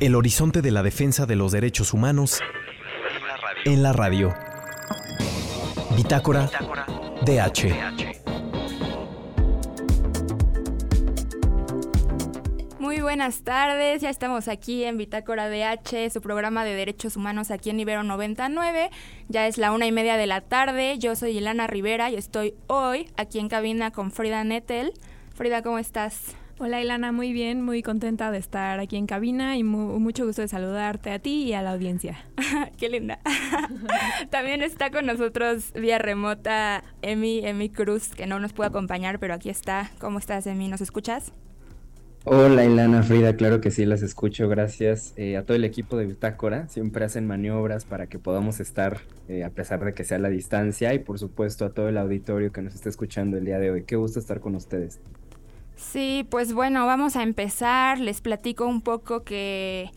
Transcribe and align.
El 0.00 0.14
horizonte 0.14 0.62
de 0.62 0.70
la 0.70 0.84
defensa 0.84 1.26
de 1.26 1.34
los 1.34 1.50
derechos 1.50 1.92
humanos 1.92 2.40
en 3.64 3.82
la 3.82 3.92
radio. 3.92 4.32
Bitácora 5.96 6.48
DH. 7.26 7.74
Muy 12.78 13.00
buenas 13.00 13.42
tardes, 13.42 14.00
ya 14.00 14.10
estamos 14.10 14.46
aquí 14.46 14.84
en 14.84 14.98
Bitácora 14.98 15.50
DH, 15.50 16.10
su 16.12 16.20
programa 16.20 16.64
de 16.64 16.74
derechos 16.74 17.16
humanos 17.16 17.50
aquí 17.50 17.70
en 17.70 17.80
Ibero 17.80 18.04
99. 18.04 18.90
Ya 19.28 19.48
es 19.48 19.58
la 19.58 19.72
una 19.72 19.86
y 19.86 19.92
media 19.92 20.16
de 20.16 20.28
la 20.28 20.42
tarde, 20.42 21.00
yo 21.00 21.16
soy 21.16 21.38
Ilana 21.38 21.66
Rivera 21.66 22.08
y 22.08 22.14
estoy 22.14 22.54
hoy 22.68 23.10
aquí 23.16 23.40
en 23.40 23.48
cabina 23.48 23.90
con 23.90 24.12
Frida 24.12 24.44
Nettel. 24.44 24.92
Frida, 25.34 25.62
¿cómo 25.62 25.80
estás? 25.80 26.36
Hola 26.60 26.82
Ilana, 26.82 27.12
muy 27.12 27.32
bien, 27.32 27.62
muy 27.62 27.84
contenta 27.84 28.32
de 28.32 28.38
estar 28.38 28.80
aquí 28.80 28.96
en 28.96 29.06
cabina 29.06 29.56
y 29.56 29.62
mucho 29.62 30.26
gusto 30.26 30.42
de 30.42 30.48
saludarte 30.48 31.12
a 31.12 31.20
ti 31.20 31.44
y 31.44 31.52
a 31.52 31.62
la 31.62 31.70
audiencia. 31.70 32.18
Qué 32.76 32.88
linda. 32.88 33.20
También 34.30 34.62
está 34.62 34.90
con 34.90 35.06
nosotros 35.06 35.72
vía 35.74 35.98
remota 35.98 36.82
Emi, 37.00 37.46
Emi 37.46 37.68
Cruz, 37.70 38.08
que 38.08 38.26
no 38.26 38.40
nos 38.40 38.52
puede 38.52 38.70
acompañar, 38.70 39.20
pero 39.20 39.34
aquí 39.34 39.50
está. 39.50 39.92
¿Cómo 40.00 40.18
estás, 40.18 40.48
Emi? 40.48 40.66
¿Nos 40.66 40.80
escuchas? 40.80 41.32
Hola 42.24 42.64
Ilana, 42.64 43.04
Frida, 43.04 43.36
claro 43.36 43.60
que 43.60 43.70
sí, 43.70 43.86
las 43.86 44.02
escucho. 44.02 44.48
Gracias 44.48 45.14
eh, 45.16 45.36
a 45.36 45.44
todo 45.44 45.56
el 45.56 45.64
equipo 45.64 45.96
de 45.96 46.06
Bitácora. 46.06 46.66
Siempre 46.66 47.04
hacen 47.04 47.24
maniobras 47.24 47.84
para 47.84 48.08
que 48.08 48.18
podamos 48.18 48.58
estar 48.58 48.98
eh, 49.28 49.44
a 49.44 49.50
pesar 49.50 49.84
de 49.84 49.94
que 49.94 50.02
sea 50.02 50.18
la 50.18 50.28
distancia 50.28 50.92
y 50.92 50.98
por 50.98 51.20
supuesto 51.20 51.64
a 51.64 51.70
todo 51.70 51.88
el 51.88 51.96
auditorio 51.96 52.50
que 52.50 52.62
nos 52.62 52.74
está 52.74 52.88
escuchando 52.88 53.38
el 53.38 53.44
día 53.44 53.60
de 53.60 53.70
hoy. 53.70 53.84
Qué 53.84 53.94
gusto 53.94 54.18
estar 54.18 54.40
con 54.40 54.56
ustedes. 54.56 55.00
Sí, 55.78 56.26
pues 56.28 56.52
bueno, 56.52 56.86
vamos 56.86 57.14
a 57.14 57.22
empezar. 57.22 58.00
Les 58.00 58.20
platico 58.20 58.66
un 58.66 58.82
poco 58.82 59.22
que, 59.22 59.90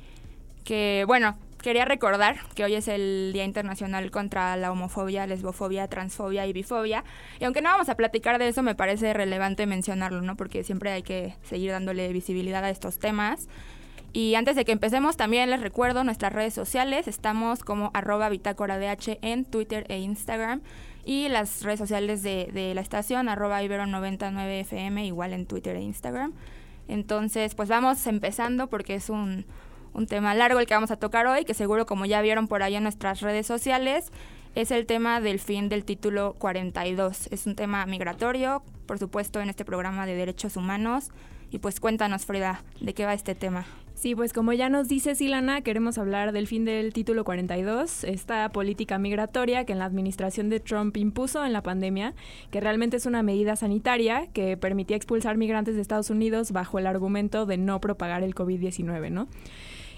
que, 0.63 1.03
bueno, 1.07 1.35
quería 1.63 1.85
recordar 1.85 2.37
que 2.53 2.63
hoy 2.63 2.75
es 2.75 2.87
el 2.87 3.31
Día 3.33 3.45
Internacional 3.45 4.11
contra 4.11 4.55
la 4.57 4.71
homofobia, 4.71 5.25
lesbofobia, 5.25 5.87
transfobia 5.87 6.45
y 6.45 6.53
bifobia. 6.53 7.03
Y 7.39 7.45
aunque 7.45 7.63
no 7.63 7.69
vamos 7.69 7.89
a 7.89 7.95
platicar 7.95 8.37
de 8.37 8.47
eso, 8.47 8.61
me 8.61 8.75
parece 8.75 9.11
relevante 9.13 9.65
mencionarlo, 9.65 10.21
¿no? 10.21 10.37
Porque 10.37 10.63
siempre 10.63 10.91
hay 10.91 11.01
que 11.01 11.35
seguir 11.41 11.71
dándole 11.71 12.13
visibilidad 12.13 12.63
a 12.63 12.69
estos 12.69 12.99
temas. 12.99 13.49
Y 14.13 14.35
antes 14.35 14.55
de 14.55 14.65
que 14.65 14.73
empecemos, 14.73 15.17
también 15.17 15.49
les 15.49 15.61
recuerdo 15.61 16.03
nuestras 16.03 16.31
redes 16.31 16.53
sociales. 16.53 17.07
Estamos 17.07 17.63
como 17.63 17.89
arroba 17.95 18.29
bitácora 18.29 18.77
DH 18.77 19.17
en 19.23 19.45
Twitter 19.45 19.85
e 19.89 19.97
Instagram 19.97 20.61
y 21.05 21.29
las 21.29 21.63
redes 21.63 21.79
sociales 21.79 22.23
de, 22.23 22.71
la 22.75 22.81
estación, 22.81 23.29
arroba 23.29 23.61
ibero99fm, 23.63 25.05
igual 25.05 25.33
en 25.33 25.45
Twitter 25.45 25.75
e 25.75 25.81
Instagram. 25.81 26.33
Entonces, 26.87 27.55
pues 27.55 27.69
vamos 27.69 28.05
empezando 28.07 28.67
porque 28.67 28.95
es 28.95 29.09
un, 29.09 29.45
un 29.93 30.07
tema 30.07 30.33
largo 30.33 30.59
el 30.59 30.65
que 30.67 30.73
vamos 30.73 30.91
a 30.91 30.97
tocar 30.97 31.27
hoy, 31.27 31.45
que 31.45 31.53
seguro 31.53 31.85
como 31.85 32.05
ya 32.05 32.21
vieron 32.21 32.47
por 32.47 32.63
ahí 32.63 32.75
en 32.75 32.83
nuestras 32.83 33.21
redes 33.21 33.47
sociales, 33.47 34.11
es 34.53 34.71
el 34.71 34.85
tema 34.85 35.21
del 35.21 35.39
fin 35.39 35.69
del 35.69 35.85
título 35.85 36.35
42. 36.37 37.27
Es 37.31 37.45
un 37.45 37.55
tema 37.55 37.85
migratorio, 37.85 38.63
por 38.85 38.99
supuesto, 38.99 39.39
en 39.39 39.49
este 39.49 39.63
programa 39.63 40.05
de 40.05 40.15
derechos 40.15 40.57
humanos. 40.57 41.09
Y 41.51 41.59
pues 41.59 41.79
cuéntanos, 41.79 42.25
Frida, 42.25 42.63
¿de 42.79 42.93
qué 42.93 43.05
va 43.05 43.13
este 43.13 43.35
tema? 43.35 43.65
Sí, 44.01 44.15
pues 44.15 44.33
como 44.33 44.51
ya 44.51 44.67
nos 44.67 44.87
dice 44.87 45.13
Silana, 45.13 45.61
queremos 45.61 45.99
hablar 45.99 46.31
del 46.31 46.47
fin 46.47 46.65
del 46.65 46.91
título 46.91 47.23
42, 47.23 48.03
esta 48.03 48.49
política 48.49 48.97
migratoria 48.97 49.63
que 49.63 49.73
en 49.73 49.77
la 49.77 49.85
administración 49.85 50.49
de 50.49 50.59
Trump 50.59 50.97
impuso 50.97 51.45
en 51.45 51.53
la 51.53 51.61
pandemia, 51.61 52.15
que 52.49 52.59
realmente 52.59 52.97
es 52.97 53.05
una 53.05 53.21
medida 53.21 53.55
sanitaria 53.55 54.25
que 54.33 54.57
permitía 54.57 54.97
expulsar 54.97 55.37
migrantes 55.37 55.75
de 55.75 55.81
Estados 55.81 56.09
Unidos 56.09 56.51
bajo 56.51 56.79
el 56.79 56.87
argumento 56.87 57.45
de 57.45 57.57
no 57.57 57.79
propagar 57.79 58.23
el 58.23 58.33
COVID-19, 58.33 59.11
¿no? 59.11 59.27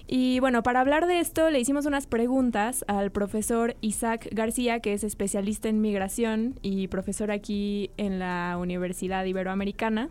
Y 0.06 0.38
bueno, 0.38 0.62
para 0.62 0.80
hablar 0.80 1.06
de 1.06 1.18
esto 1.18 1.48
le 1.48 1.58
hicimos 1.58 1.86
unas 1.86 2.06
preguntas 2.06 2.84
al 2.88 3.10
profesor 3.10 3.74
Isaac 3.80 4.28
García, 4.32 4.80
que 4.80 4.92
es 4.92 5.02
especialista 5.02 5.70
en 5.70 5.80
migración 5.80 6.58
y 6.60 6.88
profesor 6.88 7.30
aquí 7.30 7.90
en 7.96 8.18
la 8.18 8.58
Universidad 8.60 9.24
Iberoamericana. 9.24 10.10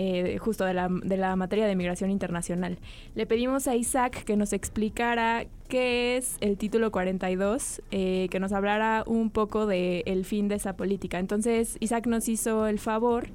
Eh, 0.00 0.38
justo 0.38 0.64
de 0.64 0.74
la, 0.74 0.88
de 0.88 1.16
la 1.16 1.34
materia 1.34 1.66
de 1.66 1.74
migración 1.74 2.12
internacional. 2.12 2.78
Le 3.16 3.26
pedimos 3.26 3.66
a 3.66 3.74
Isaac 3.74 4.22
que 4.22 4.36
nos 4.36 4.52
explicara 4.52 5.46
qué 5.66 6.16
es 6.16 6.36
el 6.40 6.56
título 6.56 6.92
42, 6.92 7.82
eh, 7.90 8.28
que 8.30 8.38
nos 8.38 8.52
hablara 8.52 9.02
un 9.08 9.30
poco 9.30 9.66
del 9.66 10.24
fin 10.24 10.46
de 10.46 10.54
esa 10.54 10.76
política. 10.76 11.18
Entonces, 11.18 11.78
Isaac 11.80 12.06
nos 12.06 12.28
hizo 12.28 12.68
el 12.68 12.78
favor 12.78 13.26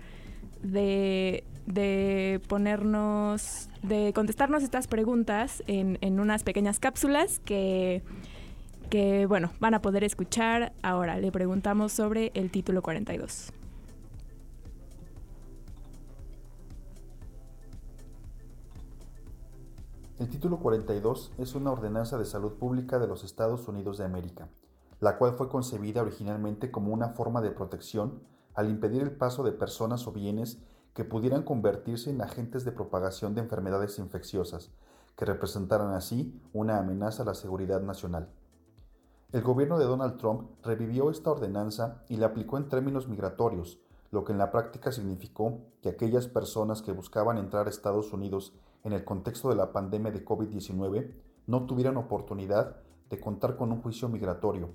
de, 0.62 1.44
de 1.66 2.40
ponernos, 2.48 3.68
de 3.82 4.14
contestarnos 4.14 4.64
estas 4.64 4.88
preguntas 4.88 5.64
en, 5.68 5.98
en 6.00 6.22
unas 6.22 6.44
pequeñas 6.44 6.80
cápsulas 6.80 7.40
que 7.40 8.02
que 8.90 9.26
bueno, 9.26 9.52
van 9.60 9.74
a 9.74 9.82
poder 9.82 10.06
escuchar 10.06 10.72
ahora. 10.82 11.18
Le 11.18 11.32
preguntamos 11.32 11.92
sobre 11.92 12.32
el 12.36 12.52
título 12.52 12.82
42. 12.82 13.52
El 20.20 20.30
título 20.30 20.60
42 20.60 21.32
es 21.40 21.56
una 21.56 21.72
ordenanza 21.72 22.20
de 22.20 22.26
salud 22.26 22.54
pública 22.54 23.00
de 23.00 23.08
los 23.08 23.24
Estados 23.24 23.68
Unidos 23.68 23.98
de 23.98 24.06
América, 24.06 24.48
la 25.00 25.18
cual 25.18 25.34
fue 25.34 25.50
concebida 25.50 26.04
originalmente 26.04 26.70
como 26.70 26.94
una 26.94 27.10
forma 27.10 27.42
de 27.42 27.50
protección 27.50 28.22
al 28.54 28.70
impedir 28.70 29.02
el 29.02 29.16
paso 29.16 29.42
de 29.42 29.54
personas 29.54 30.06
o 30.06 30.12
bienes 30.12 30.60
que 30.94 31.04
pudieran 31.04 31.42
convertirse 31.42 32.12
en 32.12 32.22
agentes 32.22 32.64
de 32.64 32.72
propagación 32.72 33.34
de 33.34 33.42
enfermedades 33.42 33.98
infecciosas, 33.98 34.70
que 35.16 35.26
representaran 35.26 35.96
así 35.96 36.40
una 36.54 36.78
amenaza 36.78 37.24
a 37.24 37.26
la 37.26 37.34
seguridad 37.34 37.82
nacional. 37.82 38.30
El 39.32 39.42
gobierno 39.42 39.80
de 39.80 39.86
Donald 39.86 40.18
Trump 40.18 40.52
revivió 40.62 41.10
esta 41.10 41.32
ordenanza 41.32 42.04
y 42.08 42.18
la 42.18 42.28
aplicó 42.28 42.58
en 42.58 42.70
términos 42.70 43.08
migratorios, 43.08 43.80
lo 44.12 44.24
que 44.24 44.32
en 44.32 44.38
la 44.38 44.52
práctica 44.52 44.92
significó 44.92 45.62
que 45.82 45.90
aquellas 45.90 46.28
personas 46.28 46.84
que 46.84 46.92
buscaban 46.92 47.40
entrar 47.40 47.66
a 47.66 47.72
Estados 47.72 48.14
Unidos 48.14 48.54
en 48.84 48.94
el 48.94 49.04
contexto 49.04 49.50
de 49.50 49.56
la 49.56 49.72
pandemia 49.72 50.12
de 50.12 50.26
COVID-19 50.26 51.12
no 51.48 51.66
tuvieran 51.66 51.98
oportunidad 51.98 52.78
de 53.10 53.20
contar 53.20 53.56
con 53.56 53.72
un 53.72 53.82
juicio 53.82 54.10
migratorio, 54.10 54.70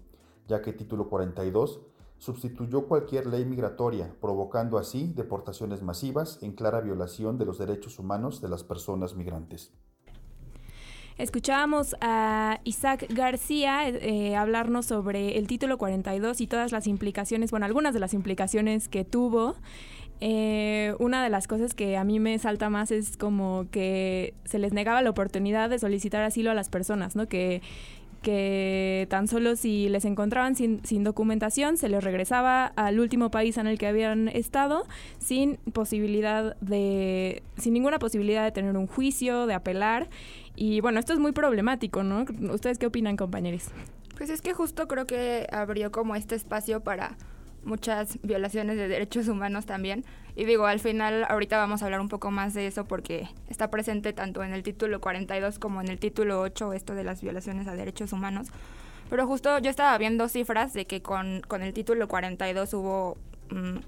ya 0.47 0.63
que 0.63 0.73
título 0.73 1.09
42 1.09 1.81
sustituyó 2.19 2.87
cualquier 2.87 3.27
ley 3.27 3.45
migratoria, 3.45 4.13
provocando 4.21 4.79
así 4.79 5.13
deportaciones 5.15 5.83
masivas 5.83 6.43
en 6.43 6.53
clara 6.53 6.81
violación 6.81 7.39
de 7.39 7.45
los 7.45 7.59
derechos 7.59 7.99
humanos 7.99 8.41
de 8.41 8.49
las 8.49 8.65
personas 8.65 9.15
migrantes. 9.15 9.73
Escuchábamos 11.17 11.97
a 12.01 12.61
Isaac 12.63 13.07
García 13.11 13.89
eh, 13.89 14.37
hablarnos 14.37 14.87
sobre 14.87 15.37
el 15.37 15.49
título 15.49 15.77
42 15.77 16.41
y 16.41 16.47
todas 16.47 16.71
las 16.71 16.87
implicaciones, 16.87 17.51
bueno, 17.51 17.67
algunas 17.67 17.93
de 17.93 17.99
las 17.99 18.15
implicaciones 18.15 18.89
que 18.89 19.05
tuvo 19.05 19.57
eh, 20.21 20.95
una 20.99 21.23
de 21.23 21.31
las 21.31 21.47
cosas 21.47 21.75
que 21.75 21.97
a 21.97 22.05
mí 22.05 22.19
me 22.19 22.39
salta 22.39 22.71
más 22.71 22.91
es 22.91 23.17
como 23.17 23.67
que 23.71 24.35
se 24.45 24.59
les 24.59 24.73
negaba 24.73 25.03
la 25.03 25.11
oportunidad 25.11 25.71
de 25.71 25.79
solicitar 25.79 26.23
asilo 26.23 26.51
a 26.51 26.55
las 26.55 26.69
personas, 26.69 27.15
¿no? 27.15 27.29
Que, 27.29 27.63
que 28.23 29.07
tan 29.11 29.29
solo 29.29 29.55
si 29.55 29.89
les 29.89 30.05
encontraban 30.05 30.57
sin, 30.57 30.85
sin, 30.85 31.05
documentación 31.05 31.77
se 31.77 31.89
les 31.89 32.03
regresaba 32.03 32.67
al 32.67 32.99
último 32.99 33.31
país 33.31 33.57
en 33.59 33.69
el 33.69 33.79
que 33.79 33.87
habían 33.87 34.27
estado 34.27 34.87
sin 35.19 35.57
posibilidad 35.73 36.57
de 36.57 37.45
sin 37.57 37.75
ninguna 37.75 38.01
posibilidad 38.01 38.43
de 38.43 38.51
tener 38.51 38.77
un 38.77 38.89
juicio 38.89 39.47
de 39.47 39.55
apelar. 39.55 40.09
Y 40.57 40.81
bueno 40.81 40.99
esto 40.99 41.13
es 41.13 41.21
muy 41.21 41.31
problemático 41.31 42.03
no 42.03 42.25
ustedes 42.53 42.79
qué 42.79 42.87
opinan 42.87 43.17
compañeros 43.17 43.71
pues 44.17 44.31
es 44.31 44.43
que 44.43 44.53
justo 44.53 44.89
creo 44.89 45.07
que 45.07 45.47
abrió 45.53 45.93
como 45.93 46.17
este 46.17 46.35
espacio 46.35 46.81
para 46.81 47.17
muchas 47.65 48.19
violaciones 48.23 48.77
de 48.77 48.89
derechos 48.89 49.29
humanos 49.29 49.67
también. 49.67 50.05
Y 50.37 50.45
digo, 50.45 50.67
al 50.67 50.81
final 50.81 51.25
ahorita 51.29 51.59
vamos 51.59 51.83
a 51.83 51.87
hablar 51.87 52.01
un 52.01 52.09
poco 52.09 52.31
más 52.31 52.55
de 52.55 52.67
eso 52.67 52.85
porque 52.85 53.29
está 53.49 53.71
presente 53.71 54.13
tanto 54.13 54.45
en 54.45 54.53
el 54.53 54.63
título 54.63 55.01
42 55.01 55.59
como 55.59 55.81
en 55.81 55.89
el 55.89 55.99
título 55.99 56.41
8 56.41 56.73
esto 56.75 56.95
de 56.95 57.05
las 57.05 57.23
violaciones 57.23 57.67
a 57.67 57.75
derechos 57.75 58.13
humanos. 58.13 58.49
Pero 59.11 59.27
justo 59.27 59.59
yo 59.59 59.71
estaba 59.71 59.97
viendo 59.99 60.29
cifras 60.29 60.75
de 60.75 60.87
que 60.87 61.03
con, 61.03 61.43
con 61.49 61.63
el 61.63 61.73
título 61.73 62.09
42 62.09 62.75
hubo 62.75 63.17
mm, 63.51 63.79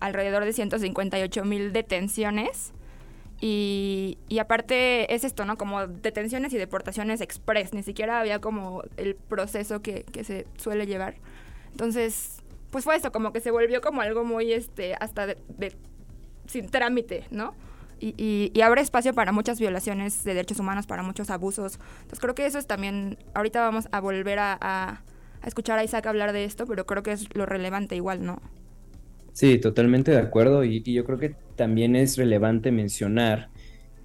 alrededor 0.00 0.44
de 0.44 0.52
158 0.52 1.44
mil 1.44 1.72
detenciones. 1.72 2.72
Y, 3.38 4.16
y, 4.30 4.38
aparte 4.38 5.14
es 5.14 5.22
esto, 5.22 5.44
¿no? 5.44 5.58
Como 5.58 5.86
detenciones 5.86 6.54
y 6.54 6.56
deportaciones 6.56 7.20
express. 7.20 7.74
Ni 7.74 7.82
siquiera 7.82 8.18
había 8.18 8.40
como 8.40 8.82
el 8.96 9.14
proceso 9.14 9.82
que, 9.82 10.04
que 10.04 10.24
se 10.24 10.46
suele 10.56 10.86
llevar. 10.86 11.16
Entonces, 11.70 12.42
pues 12.70 12.84
fue 12.84 12.96
eso, 12.96 13.12
como 13.12 13.32
que 13.32 13.40
se 13.40 13.50
volvió 13.50 13.80
como 13.80 14.00
algo 14.00 14.24
muy, 14.24 14.52
este, 14.52 14.94
hasta 14.98 15.26
de, 15.26 15.36
sin 16.46 16.68
trámite, 16.68 17.24
¿no? 17.30 17.54
Y, 17.98 18.52
y, 18.54 18.60
abre 18.60 18.82
espacio 18.82 19.14
para 19.14 19.32
muchas 19.32 19.58
violaciones 19.58 20.22
de 20.22 20.34
derechos 20.34 20.58
humanos, 20.58 20.86
para 20.86 21.02
muchos 21.02 21.30
abusos. 21.30 21.78
Entonces 22.02 22.20
creo 22.20 22.34
que 22.34 22.44
eso 22.44 22.58
es 22.58 22.66
también, 22.66 23.16
ahorita 23.32 23.60
vamos 23.60 23.88
a 23.90 24.00
volver 24.00 24.38
a, 24.38 24.58
a, 24.60 25.02
escuchar 25.46 25.78
a 25.78 25.84
Isaac 25.84 26.06
hablar 26.06 26.34
de 26.34 26.44
esto, 26.44 26.66
pero 26.66 26.84
creo 26.84 27.02
que 27.02 27.12
es 27.12 27.34
lo 27.34 27.46
relevante 27.46 27.96
igual, 27.96 28.22
¿no? 28.22 28.42
Sí, 29.32 29.58
totalmente 29.58 30.10
de 30.10 30.18
acuerdo 30.18 30.62
y, 30.62 30.82
y 30.84 30.92
yo 30.92 31.04
creo 31.04 31.18
que 31.18 31.36
también 31.56 31.96
es 31.96 32.18
relevante 32.18 32.70
mencionar 32.70 33.48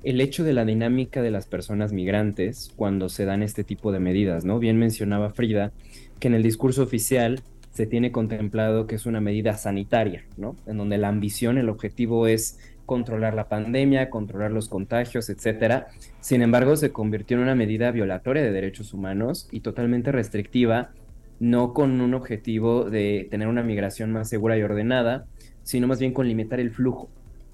el 0.04 0.22
hecho 0.22 0.44
de 0.44 0.54
la 0.54 0.66
dinámica 0.66 1.22
de 1.22 1.32
las 1.32 1.46
personas 1.46 1.92
migrantes 1.92 2.72
cuando 2.76 3.10
se 3.10 3.26
dan 3.26 3.44
este 3.44 3.64
tipo 3.64 3.92
de 3.92 4.00
medidas, 4.00 4.46
¿no? 4.46 4.58
Bien 4.60 4.78
mencionaba 4.78 5.32
Frida 5.32 5.74
que 6.20 6.28
en 6.28 6.34
el 6.34 6.44
discurso 6.44 6.84
oficial 6.84 7.42
se 7.72 7.86
tiene 7.86 8.12
contemplado 8.12 8.86
que 8.86 8.96
es 8.96 9.06
una 9.06 9.22
medida 9.22 9.56
sanitaria, 9.56 10.26
¿no? 10.38 10.56
En 10.66 10.78
donde 10.78 10.98
la 10.98 11.08
ambición, 11.08 11.58
el 11.58 11.70
objetivo 11.70 12.28
es 12.28 12.60
controlar 12.86 13.34
la 13.34 13.48
pandemia, 13.48 14.10
controlar 14.10 14.52
los 14.52 14.68
contagios, 14.68 15.30
etcétera. 15.30 15.88
Sin 16.20 16.42
embargo, 16.42 16.76
se 16.76 16.92
convirtió 16.92 17.38
en 17.38 17.44
una 17.44 17.56
medida 17.56 17.92
violatoria 17.92 18.44
de 18.44 18.52
derechos 18.52 18.94
humanos 18.94 19.48
y 19.52 19.62
totalmente 19.62 20.12
restrictiva, 20.12 20.92
no 21.40 21.74
con 21.74 22.02
un 22.02 22.14
objetivo 22.14 22.90
de 22.90 23.28
tener 23.32 23.48
una 23.48 23.64
migración 23.64 24.12
más 24.12 24.28
segura 24.28 24.58
y 24.58 24.64
ordenada, 24.64 25.26
sino 25.64 25.88
más 25.88 26.00
bien 26.00 26.14
con 26.14 26.28
limitar 26.28 26.60
el 26.60 26.72
flujo. 26.72 27.10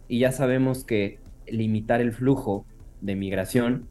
Y 0.07 0.19
ya 0.19 0.31
sabemos 0.31 0.83
que 0.83 1.19
limitar 1.47 2.01
el 2.01 2.11
flujo 2.11 2.65
de 3.01 3.15
migración 3.15 3.87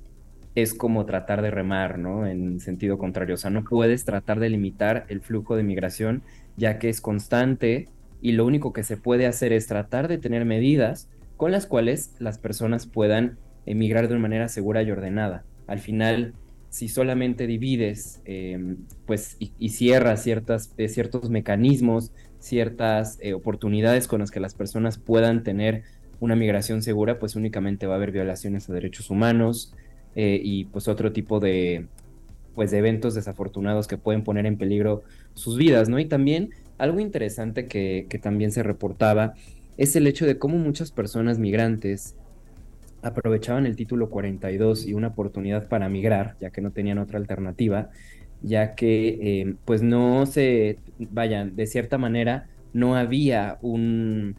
es 0.57 0.73
como 0.73 1.05
tratar 1.05 1.43
de 1.43 1.51
remar, 1.51 1.99
¿no? 1.99 2.27
En 2.27 2.61
sentido 2.61 2.97
contrario. 2.97 3.35
O 3.35 3.39
sea, 3.39 3.51
no 3.51 3.63
puedes 3.63 4.05
tratar 4.07 4.41
de 4.41 4.49
limitar 4.49 5.05
el 5.09 5.21
flujo 5.21 5.55
de 5.55 5.63
migración 5.63 6.23
ya 6.57 6.79
que 6.79 6.89
es 6.89 7.03
constante 7.03 7.89
y 8.23 8.33
lo 8.33 8.47
único 8.47 8.73
que 8.73 8.83
se 8.83 8.97
puede 8.97 9.27
hacer 9.27 9.53
es 9.53 9.67
tratar 9.67 10.09
de 10.09 10.17
tener 10.17 10.47
medidas 10.47 11.09
con 11.37 11.53
las 11.53 11.67
cuales 11.67 12.15
las 12.19 12.39
personas 12.39 12.87
puedan 12.87 13.37
emigrar 13.67 14.09
de 14.09 14.15
una 14.15 14.23
manera 14.23 14.49
segura 14.49 14.83
y 14.83 14.91
ordenada. 14.91 15.45
Al 15.67 15.79
final, 15.79 16.33
si 16.71 16.89
solamente 16.89 17.47
divides 17.47 18.23
em, 18.25 18.79
pues, 19.05 19.37
y, 19.39 19.69
cierras 19.69 20.23
ciertas, 20.23 20.73
eh, 20.79 20.89
ciertos 20.89 21.29
mecanismos, 21.29 22.13
ciertas 22.39 23.19
eh, 23.21 23.35
oportunidades 23.35 24.09
con 24.09 24.21
las 24.21 24.31
que 24.31 24.41
las 24.41 24.55
personas 24.55 24.97
puedan 24.97 25.43
tener 25.43 25.83
una 26.19 26.35
migración 26.35 26.81
segura, 26.81 27.19
pues 27.19 27.37
únicamente 27.37 27.87
va 27.87 27.95
a 27.95 27.97
haber 27.97 28.13
violaciones 28.13 28.71
a 28.71 28.73
derechos 28.73 29.11
humanos 29.11 29.75
eh, 30.17 30.41
y 30.43 30.65
pues 30.65 30.89
otro 30.89 31.13
tipo 31.13 31.39
de, 31.39 31.87
pues, 32.55 32.73
de 32.73 32.79
eventos 32.79 33.15
desafortunados 33.15 33.87
que 33.87 33.99
pueden 33.99 34.25
poner 34.25 34.47
en 34.47 34.57
peligro 34.57 35.05
sus 35.35 35.57
vidas, 35.57 35.89
¿no? 35.89 35.99
Y 35.99 36.07
también 36.07 36.51
algo 36.79 36.99
interesante 36.99 37.69
que, 37.69 38.07
que 38.09 38.19
también 38.19 38.51
se 38.51 38.63
reportaba 38.63 39.35
es 39.77 39.95
el 39.95 40.07
hecho 40.07 40.27
de 40.27 40.39
cómo 40.39 40.57
muchas 40.57 40.91
personas 40.91 41.39
migrantes 41.39 42.17
aprovechaban 43.03 43.67
el 43.67 43.77
título 43.77 44.11
42 44.11 44.87
y 44.87 44.95
una 44.95 45.09
oportunidad 45.09 45.69
para 45.69 45.89
migrar, 45.89 46.37
ya 46.41 46.51
que 46.51 46.61
no 46.61 46.73
tenían 46.73 46.99
otra 46.99 47.19
alternativa, 47.19 47.91
ya 48.43 48.75
que 48.75 49.19
eh, 49.21 49.55
pues 49.65 49.83
no 49.83 50.27
se, 50.27 50.79
vayan, 50.99 51.57
de 51.57 51.67
cierta 51.67 51.99
manera 51.99 52.49
no 52.73 52.97
había 52.97 53.59
un, 53.63 54.37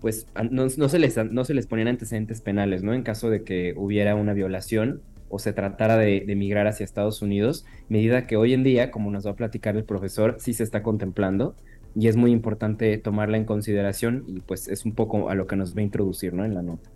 pues 0.00 0.26
no, 0.50 0.68
se 0.68 0.98
les, 0.98 1.16
no 1.30 1.44
se 1.44 1.54
les 1.54 1.66
ponían 1.66 1.88
antecedentes 1.88 2.40
penales, 2.40 2.82
¿no? 2.82 2.94
En 2.94 3.02
caso 3.02 3.30
de 3.30 3.42
que 3.42 3.74
hubiera 3.76 4.14
una 4.14 4.32
violación 4.32 5.02
o 5.30 5.38
se 5.38 5.52
tratara 5.52 5.96
de, 5.96 6.24
de, 6.26 6.36
migrar 6.36 6.66
hacia 6.66 6.84
Estados 6.84 7.22
Unidos, 7.22 7.64
medida 7.88 8.26
que 8.26 8.36
hoy 8.36 8.52
en 8.52 8.62
día, 8.62 8.90
como 8.90 9.10
nos 9.10 9.26
va 9.26 9.30
a 9.30 9.36
platicar 9.36 9.76
el 9.76 9.84
profesor, 9.84 10.36
sí 10.38 10.52
se 10.52 10.62
está 10.62 10.82
contemplando 10.82 11.54
y 11.94 12.08
es 12.08 12.16
muy 12.16 12.32
importante 12.32 12.98
tomarla 12.98 13.36
en 13.36 13.44
consideración 13.44 14.24
y 14.26 14.40
pues 14.40 14.68
es 14.68 14.84
un 14.84 14.94
poco 14.94 15.30
a 15.30 15.34
lo 15.34 15.46
que 15.46 15.56
nos 15.56 15.74
va 15.74 15.80
a 15.80 15.84
introducir, 15.84 16.34
¿no? 16.34 16.44
En 16.44 16.54
la 16.54 16.62
nota. 16.62 16.90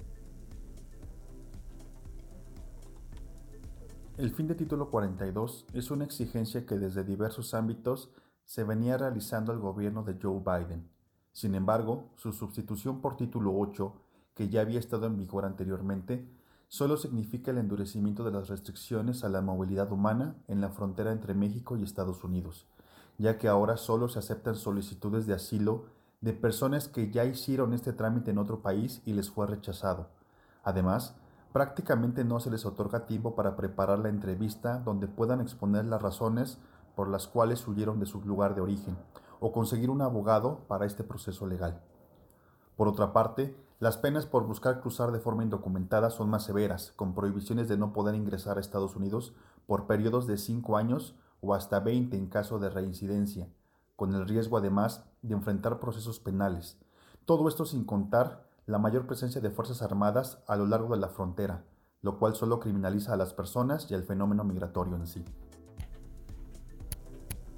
El 4.19 4.31
fin 4.31 4.47
de 4.47 4.55
título 4.55 4.91
42 4.91 5.67
es 5.75 5.91
una 5.91 6.05
exigencia 6.05 6.67
que 6.67 6.77
desde 6.77 7.03
diversos 7.03 7.55
ámbitos 7.55 8.11
se 8.45 8.63
venía 8.63 8.97
realizando 8.97 9.53
al 9.53 9.59
gobierno 9.59 10.05
de 10.05 10.15
Joe 10.21 10.41
Biden 10.41 10.95
sin 11.35 11.57
embargo, 11.57 12.11
su 12.15 12.33
sustitución 12.33 13.01
por 13.01 13.17
título 13.17 13.53
8, 13.59 13.93
que 14.35 14.49
ya 14.49 14.61
había 14.61 14.79
estado 14.79 15.09
en 15.09 15.17
vigor 15.17 15.45
anteriormente, 15.45 16.25
solo 16.75 16.97
significa 16.97 17.53
el 17.53 17.59
endurecimiento 17.59 18.25
de 18.25 18.33
las 18.33 18.49
restricciones 18.49 19.23
a 19.23 19.29
la 19.29 19.41
movilidad 19.41 19.93
humana 19.93 20.35
en 20.49 20.61
la 20.61 20.71
frontera 20.71 21.13
entre 21.13 21.33
México 21.33 21.77
y 21.77 21.85
Estados 21.85 22.25
Unidos, 22.25 22.67
ya 23.17 23.39
que 23.39 23.47
ahora 23.47 23.77
solo 23.77 24.09
se 24.09 24.19
aceptan 24.19 24.57
solicitudes 24.57 25.25
de 25.29 25.35
asilo 25.35 25.85
de 26.21 26.33
personas 26.33 26.89
que 26.89 27.13
ya 27.13 27.27
hicieron 27.27 27.75
este 27.75 27.93
trámite 27.93 28.33
en 28.33 28.39
otro 28.39 28.61
país 28.61 29.03
y 29.05 29.13
les 29.13 29.31
fue 29.31 29.47
rechazado. 29.47 30.09
Además, 30.65 31.15
prácticamente 31.53 32.25
no 32.25 32.41
se 32.41 32.51
les 32.51 32.67
otorga 32.67 33.07
tiempo 33.07 33.37
para 33.37 33.55
preparar 33.55 34.01
la 34.01 34.09
entrevista 34.09 34.81
donde 34.81 35.07
puedan 35.07 35.41
exponer 35.41 35.85
las 35.85 36.03
razones 36.03 36.59
por 36.97 37.09
las 37.09 37.29
cuales 37.29 37.69
huyeron 37.69 38.01
de 38.01 38.07
su 38.07 38.21
lugar 38.23 38.57
de 38.57 38.63
origen, 38.63 38.97
o 39.39 39.53
conseguir 39.53 39.91
un 39.91 40.03
abogado 40.03 40.65
para 40.67 40.87
este 40.87 41.05
proceso 41.05 41.47
legal. 41.47 41.81
Por 42.75 42.89
otra 42.89 43.13
parte, 43.13 43.55
las 43.85 43.99
penas 43.99 44.25
por 44.25 44.47
buscar 44.47 44.81
cruzar 44.81 45.13
de 45.13 45.21
forma 45.21 45.43
indocumentada 45.43 46.09
son 46.09 46.31
más 46.31 46.47
severas, 46.47 46.95
con 46.97 47.15
prohibiciones 47.15 47.69
de 47.69 47.77
no 47.77 47.93
poder 47.93 48.15
ingresar 48.15 48.57
a 48.57 48.61
Estados 48.63 48.97
Unidos 48.97 49.35
por 49.67 49.87
periodos 49.87 50.27
de 50.27 50.39
5 50.39 50.79
años 50.79 51.15
o 51.43 51.53
hasta 51.53 51.81
20 51.81 52.17
en 52.17 52.29
caso 52.29 52.59
de 52.59 52.71
reincidencia, 52.71 53.47
con 53.95 54.15
el 54.15 54.27
riesgo 54.27 54.57
además 54.57 55.05
de 55.21 55.35
enfrentar 55.35 55.81
procesos 55.81 56.19
penales. 56.19 56.79
Todo 57.27 57.47
esto 57.47 57.67
sin 57.67 57.85
contar 57.85 58.47
la 58.65 58.79
mayor 58.79 59.07
presencia 59.07 59.43
de 59.43 59.51
Fuerzas 59.51 59.83
Armadas 59.83 60.39
a 60.49 60.57
lo 60.57 60.67
largo 60.67 60.95
de 60.95 61.03
la 61.03 61.11
frontera, 61.11 61.65
lo 62.01 62.19
cual 62.19 62.35
solo 62.35 62.61
criminaliza 62.61 63.13
a 63.13 63.19
las 63.19 63.35
personas 63.35 63.91
y 63.91 63.95
al 63.95 64.05
fenómeno 64.05 64.45
migratorio 64.45 64.97
en 64.97 65.07
sí. 65.07 65.23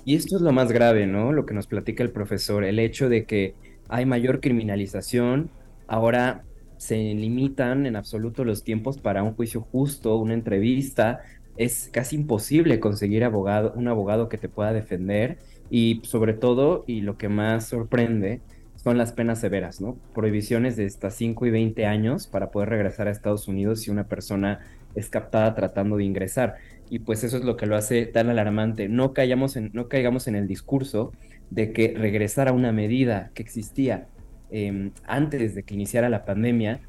Y 0.05 0.17
esto 0.17 0.35
es 0.35 0.43
lo 0.43 0.51
más 0.51 0.73
grave, 0.73 1.07
¿no? 1.07 1.31
Lo 1.31 1.47
que 1.47 1.55
nos 1.55 1.69
platica 1.69 2.03
el 2.03 2.11
profesor, 2.11 2.65
el 2.65 2.81
hecho 2.81 3.09
de 3.09 3.27
que 3.27 3.55
hay 3.89 4.07
mayor 4.07 4.41
criminalización, 4.41 5.51
ahora 5.87 6.45
se 6.77 6.97
limitan 6.97 7.87
en 7.87 7.97
absoluto 7.97 8.45
los 8.45 8.63
tiempos 8.63 8.99
para 8.99 9.23
un 9.23 9.35
juicio 9.35 9.61
justo, 9.61 10.17
una 10.17 10.35
entrevista, 10.35 11.21
es 11.57 11.89
casi 11.91 12.17
imposible 12.17 12.81
conseguir 12.81 13.25
abogado, 13.25 13.73
un 13.77 13.89
abogado 13.89 14.29
que 14.29 14.39
te 14.39 14.49
pueda 14.49 14.73
defender 14.73 15.39
y 15.71 16.01
sobre 16.05 16.35
todo, 16.35 16.85
y 16.87 17.01
lo 17.01 17.17
que 17.17 17.29
más 17.29 17.69
sorprende, 17.69 18.41
son 18.77 18.99
las 18.99 19.13
penas 19.13 19.41
severas, 19.41 19.81
¿no? 19.81 19.97
Prohibiciones 20.15 20.77
de 20.77 20.87
hasta 20.87 21.11
5 21.11 21.47
y 21.47 21.51
20 21.51 21.87
años 21.87 22.27
para 22.29 22.51
poder 22.51 22.69
regresar 22.69 23.09
a 23.09 23.11
Estados 23.11 23.49
Unidos 23.49 23.81
si 23.81 23.91
una 23.91 24.07
persona 24.07 24.61
es 24.95 25.09
captada 25.09 25.55
tratando 25.55 25.97
de 25.97 26.05
ingresar 26.05 26.57
y 26.89 27.01
pues 27.01 27.25
eso 27.25 27.37
es 27.37 27.45
lo 27.45 27.57
que 27.57 27.67
lo 27.67 27.77
hace 27.77 28.07
tan 28.07 28.29
alarmante. 28.31 28.89
No, 28.89 29.13
en, 29.17 29.71
no 29.73 29.89
caigamos 29.89 30.29
en 30.29 30.37
el 30.37 30.47
discurso 30.47 31.13
de 31.51 31.73
que 31.73 31.95
regresar 31.97 32.49
a 32.49 32.53
una 32.53 32.73
medida 32.73 33.31
que 33.35 33.43
existía 33.43 34.09
em, 34.51 34.93
antes 35.07 35.55
de 35.55 35.63
que 35.63 35.75
iniciara 35.75 36.09
la 36.09 36.25
pandemia 36.25 36.81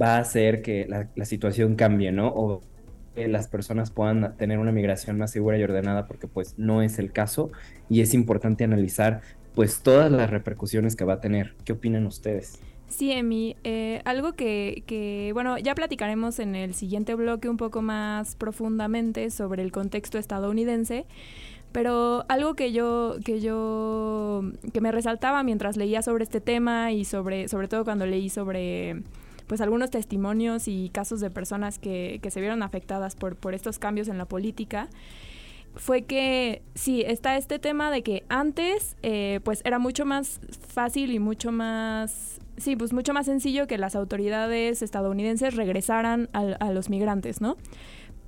va 0.00 0.16
a 0.16 0.18
hacer 0.20 0.62
que 0.62 0.86
la, 0.88 1.24
situación 1.24 1.74
cambie, 1.74 2.12
¿no? 2.12 2.28
O 2.28 2.60
que 3.14 3.28
las 3.28 3.48
personas 3.48 3.90
puedan 3.90 4.36
tener 4.36 4.58
una 4.58 4.72
migración 4.72 5.18
más 5.18 5.30
segura 5.30 5.58
y 5.58 5.62
ordenada, 5.62 6.06
porque 6.06 6.28
pues 6.28 6.54
no 6.58 6.82
es 6.82 6.98
el 6.98 7.12
caso 7.12 7.50
y 7.88 8.00
es 8.00 8.14
importante 8.14 8.64
analizar 8.64 9.20
pues 9.54 9.82
todas 9.82 10.12
las 10.12 10.30
repercusiones 10.30 10.94
que 10.94 11.04
va 11.04 11.14
a 11.14 11.20
tener. 11.20 11.54
¿Qué 11.64 11.72
opinan 11.72 12.06
ustedes? 12.06 12.60
Sí, 12.88 13.12
Emi, 13.12 13.56
eh, 13.62 14.00
algo 14.04 14.32
que, 14.32 14.82
que, 14.86 15.30
bueno, 15.32 15.58
ya 15.58 15.76
platicaremos 15.76 16.40
en 16.40 16.56
el 16.56 16.74
siguiente 16.74 17.14
bloque 17.14 17.48
un 17.48 17.56
poco 17.56 17.82
más 17.82 18.34
profundamente 18.34 19.30
sobre 19.30 19.62
el 19.62 19.70
contexto 19.70 20.18
estadounidense, 20.18 21.06
pero 21.72 22.24
algo 22.28 22.54
que 22.54 22.72
yo, 22.72 23.16
que 23.24 23.40
yo, 23.40 24.42
que 24.72 24.80
me 24.80 24.92
resaltaba 24.92 25.42
mientras 25.42 25.76
leía 25.76 26.02
sobre 26.02 26.24
este 26.24 26.40
tema 26.40 26.92
y 26.92 27.04
sobre, 27.04 27.48
sobre 27.48 27.68
todo 27.68 27.84
cuando 27.84 28.06
leí 28.06 28.28
sobre 28.28 29.02
pues 29.46 29.60
algunos 29.60 29.90
testimonios 29.90 30.68
y 30.68 30.90
casos 30.90 31.20
de 31.20 31.28
personas 31.28 31.78
que, 31.78 32.20
que 32.22 32.30
se 32.30 32.40
vieron 32.40 32.62
afectadas 32.62 33.16
por, 33.16 33.34
por 33.34 33.52
estos 33.54 33.80
cambios 33.80 34.06
en 34.06 34.16
la 34.16 34.24
política, 34.24 34.88
fue 35.74 36.02
que 36.02 36.62
sí, 36.74 37.02
está 37.06 37.36
este 37.36 37.58
tema 37.58 37.90
de 37.90 38.02
que 38.02 38.24
antes 38.28 38.96
eh, 39.02 39.40
pues 39.44 39.62
era 39.64 39.78
mucho 39.78 40.04
más 40.04 40.40
fácil 40.68 41.12
y 41.12 41.18
mucho 41.18 41.52
más, 41.52 42.40
sí, 42.56 42.76
pues 42.76 42.92
mucho 42.92 43.12
más 43.12 43.26
sencillo 43.26 43.66
que 43.66 43.78
las 43.78 43.94
autoridades 43.94 44.82
estadounidenses 44.82 45.54
regresaran 45.54 46.28
a, 46.32 46.70
los 46.72 46.90
migrantes, 46.90 47.40
¿no? 47.40 47.56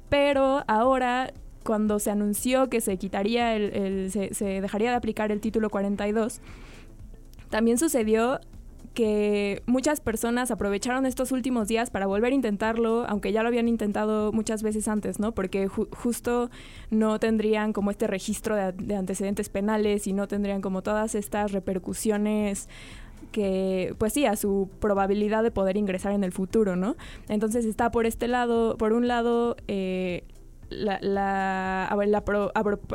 Pero 0.08 0.62
ahora, 0.68 1.32
cuando 1.62 1.98
se 1.98 2.10
anunció 2.10 2.68
que 2.68 2.80
se 2.80 2.96
quitaría 2.96 3.54
el, 3.54 4.10
se, 4.10 4.34
se 4.34 4.60
dejaría 4.60 4.90
de 4.90 4.96
aplicar 4.96 5.32
el 5.32 5.40
título 5.40 5.70
42, 5.70 6.40
también 7.50 7.78
sucedió 7.78 8.40
que 8.92 9.62
muchas 9.66 10.00
personas 10.00 10.50
aprovecharon 10.50 11.06
estos 11.06 11.32
últimos 11.32 11.68
días 11.68 11.90
para 11.90 12.06
volver 12.06 12.32
a 12.32 12.34
intentarlo, 12.34 13.06
aunque 13.08 13.32
ya 13.32 13.42
lo 13.42 13.48
habían 13.48 13.68
intentado 13.68 14.32
muchas 14.32 14.62
veces 14.62 14.86
antes, 14.88 15.18
¿no? 15.18 15.32
Porque 15.32 15.68
justo 15.68 16.50
no 16.90 17.18
tendrían 17.18 17.72
como 17.72 17.90
este 17.90 18.06
registro 18.06 18.54
de, 18.56 18.96
antecedentes 18.96 19.48
penales 19.48 20.06
y 20.06 20.12
no 20.12 20.28
tendrían 20.28 20.60
como 20.60 20.82
todas 20.82 21.14
estas 21.14 21.52
repercusiones 21.52 22.68
que, 23.30 23.94
pues 23.96 24.12
sí, 24.12 24.26
a 24.26 24.36
su 24.36 24.68
probabilidad 24.78 25.42
de 25.42 25.50
poder 25.50 25.78
ingresar 25.78 26.12
en 26.12 26.22
el 26.22 26.32
futuro, 26.32 26.76
¿no? 26.76 26.96
Entonces 27.28 27.64
está 27.64 27.90
por 27.90 28.04
este 28.04 28.28
lado, 28.28 28.76
por 28.76 28.92
un 28.92 29.08
lado, 29.08 29.56
eh, 29.68 30.24
la, 30.72 31.88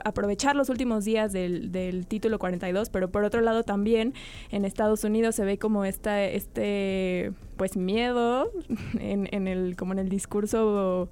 aprovechar 0.03 0.55
los 0.55 0.69
últimos 0.69 1.05
días 1.05 1.31
del, 1.31 1.71
del, 1.71 2.07
título 2.07 2.39
42, 2.39 2.89
pero 2.89 3.09
por 3.09 3.23
otro 3.23 3.41
lado 3.41 3.63
también 3.63 4.13
en 4.51 4.65
Estados 4.65 5.03
Unidos 5.03 5.35
se 5.35 5.45
ve 5.45 5.57
como 5.57 5.85
esta, 5.85 6.23
este 6.23 7.31
pues 7.55 7.77
miedo 7.77 8.51
en, 8.99 9.27
en 9.31 9.47
el, 9.47 9.75
como 9.75 9.93
en 9.93 9.99
el 9.99 10.09
discurso 10.09 11.09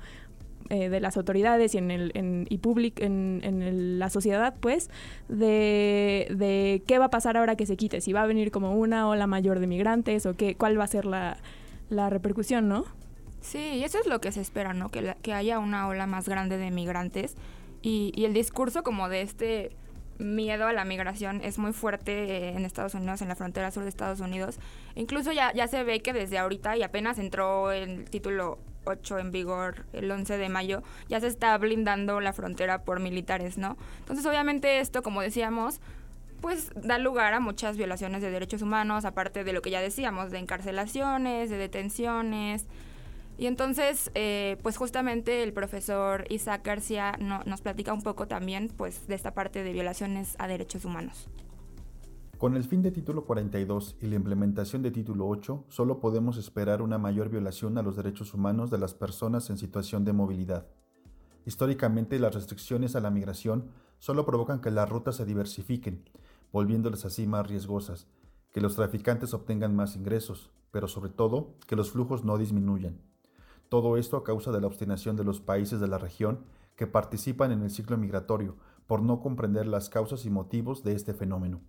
eh, 0.69 0.89
de 0.89 0.99
las 0.99 1.15
autoridades 1.15 1.75
y 1.75 1.77
en 1.77 1.91
el 1.91 2.11
en, 2.15 2.47
y 2.49 2.57
public, 2.57 2.99
en, 2.99 3.41
en 3.43 3.99
la 3.99 4.09
sociedad, 4.09 4.55
pues, 4.59 4.89
de, 5.29 6.27
de, 6.31 6.81
qué 6.87 6.97
va 6.97 7.05
a 7.05 7.09
pasar 7.11 7.37
ahora 7.37 7.55
que 7.55 7.67
se 7.67 7.77
quite, 7.77 8.01
si 8.01 8.13
va 8.13 8.23
a 8.23 8.25
venir 8.25 8.49
como 8.49 8.71
una 8.71 9.07
ola 9.07 9.27
mayor 9.27 9.59
de 9.59 9.67
migrantes 9.67 10.25
o 10.25 10.33
qué, 10.33 10.55
cuál 10.55 10.79
va 10.79 10.85
a 10.85 10.87
ser 10.87 11.05
la, 11.05 11.37
la 11.89 12.09
repercusión, 12.09 12.67
¿no? 12.67 12.85
Sí, 13.45 13.59
y 13.59 13.83
eso 13.83 13.99
es 13.99 14.07
lo 14.07 14.19
que 14.19 14.31
se 14.31 14.41
espera, 14.41 14.73
¿no? 14.73 14.89
Que, 14.89 15.15
que 15.21 15.33
haya 15.33 15.59
una 15.59 15.87
ola 15.87 16.07
más 16.07 16.27
grande 16.27 16.57
de 16.57 16.71
migrantes 16.71 17.35
y, 17.83 18.11
y 18.15 18.25
el 18.25 18.33
discurso 18.33 18.81
como 18.81 19.07
de 19.07 19.21
este 19.21 19.71
miedo 20.17 20.65
a 20.65 20.73
la 20.73 20.83
migración 20.83 21.41
es 21.43 21.59
muy 21.59 21.71
fuerte 21.71 22.49
en 22.49 22.65
Estados 22.65 22.95
Unidos, 22.95 23.21
en 23.21 23.27
la 23.27 23.35
frontera 23.35 23.69
sur 23.69 23.83
de 23.83 23.89
Estados 23.89 24.19
Unidos. 24.19 24.57
Incluso 24.95 25.31
ya, 25.31 25.53
ya 25.53 25.67
se 25.67 25.83
ve 25.83 25.99
que 26.01 26.11
desde 26.11 26.39
ahorita, 26.39 26.75
y 26.75 26.81
apenas 26.81 27.19
entró 27.19 27.71
el 27.71 28.09
título 28.09 28.57
8 28.85 29.19
en 29.19 29.31
vigor 29.31 29.85
el 29.93 30.09
11 30.09 30.37
de 30.39 30.49
mayo, 30.49 30.81
ya 31.07 31.19
se 31.19 31.27
está 31.27 31.55
blindando 31.59 32.21
la 32.21 32.33
frontera 32.33 32.83
por 32.83 32.99
militares, 32.99 33.59
¿no? 33.59 33.77
Entonces, 33.99 34.25
obviamente 34.25 34.79
esto, 34.79 35.03
como 35.03 35.21
decíamos, 35.21 35.81
pues 36.41 36.71
da 36.75 36.97
lugar 36.97 37.35
a 37.35 37.39
muchas 37.39 37.77
violaciones 37.77 38.23
de 38.23 38.31
derechos 38.31 38.63
humanos, 38.63 39.05
aparte 39.05 39.43
de 39.43 39.53
lo 39.53 39.61
que 39.61 39.69
ya 39.69 39.81
decíamos, 39.81 40.31
de 40.31 40.39
encarcelaciones, 40.39 41.51
de 41.51 41.57
detenciones. 41.57 42.65
Y 43.37 43.47
entonces, 43.47 44.11
eh, 44.15 44.57
pues 44.63 44.77
justamente 44.77 45.43
el 45.43 45.51
profesor 45.51 46.25
Isaac 46.29 46.65
García 46.65 47.17
nos 47.19 47.61
platica 47.61 47.93
un 47.93 48.01
poco 48.01 48.27
también 48.27 48.69
pues, 48.75 49.07
de 49.07 49.15
esta 49.15 49.33
parte 49.33 49.63
de 49.63 49.73
violaciones 49.73 50.35
a 50.39 50.47
derechos 50.47 50.85
humanos. 50.85 51.27
Con 52.37 52.55
el 52.55 52.63
fin 52.63 52.81
de 52.81 52.91
título 52.91 53.25
42 53.25 53.97
y 54.01 54.07
la 54.07 54.15
implementación 54.15 54.81
de 54.81 54.91
título 54.91 55.27
8, 55.27 55.65
solo 55.69 55.99
podemos 55.99 56.37
esperar 56.37 56.81
una 56.81 56.97
mayor 56.97 57.29
violación 57.29 57.77
a 57.77 57.81
los 57.81 57.95
derechos 57.95 58.33
humanos 58.33 58.69
de 58.69 58.77
las 58.77 58.93
personas 58.93 59.49
en 59.49 59.57
situación 59.57 60.03
de 60.03 60.13
movilidad. 60.13 60.67
Históricamente, 61.45 62.19
las 62.19 62.35
restricciones 62.35 62.95
a 62.95 62.99
la 62.99 63.09
migración 63.09 63.69
solo 63.99 64.25
provocan 64.25 64.59
que 64.59 64.71
las 64.71 64.89
rutas 64.89 65.15
se 65.15 65.25
diversifiquen, 65.25 66.03
volviéndolas 66.51 67.05
así 67.05 67.25
más 67.25 67.47
riesgosas, 67.47 68.07
que 68.51 68.61
los 68.61 68.75
traficantes 68.75 69.33
obtengan 69.33 69.75
más 69.75 69.95
ingresos, 69.95 70.51
pero 70.71 70.87
sobre 70.87 71.11
todo 71.11 71.55
que 71.67 71.75
los 71.75 71.91
flujos 71.91 72.25
no 72.25 72.37
disminuyan. 72.37 72.99
Todo 73.69 73.97
esto 73.97 74.17
a 74.17 74.23
causa 74.23 74.51
de 74.51 74.61
la 74.61 74.67
obstinación 74.67 75.15
de 75.15 75.23
los 75.23 75.41
países 75.41 75.79
de 75.79 75.87
la 75.87 75.97
región 75.97 76.45
que 76.75 76.87
participan 76.87 77.51
en 77.51 77.63
el 77.63 77.71
ciclo 77.71 77.97
migratorio 77.97 78.55
por 78.87 79.01
no 79.01 79.19
comprender 79.19 79.65
las 79.65 79.89
causas 79.89 80.25
y 80.25 80.29
motivos 80.29 80.83
de 80.83 80.93
este 80.93 81.13
fenómeno. 81.13 81.61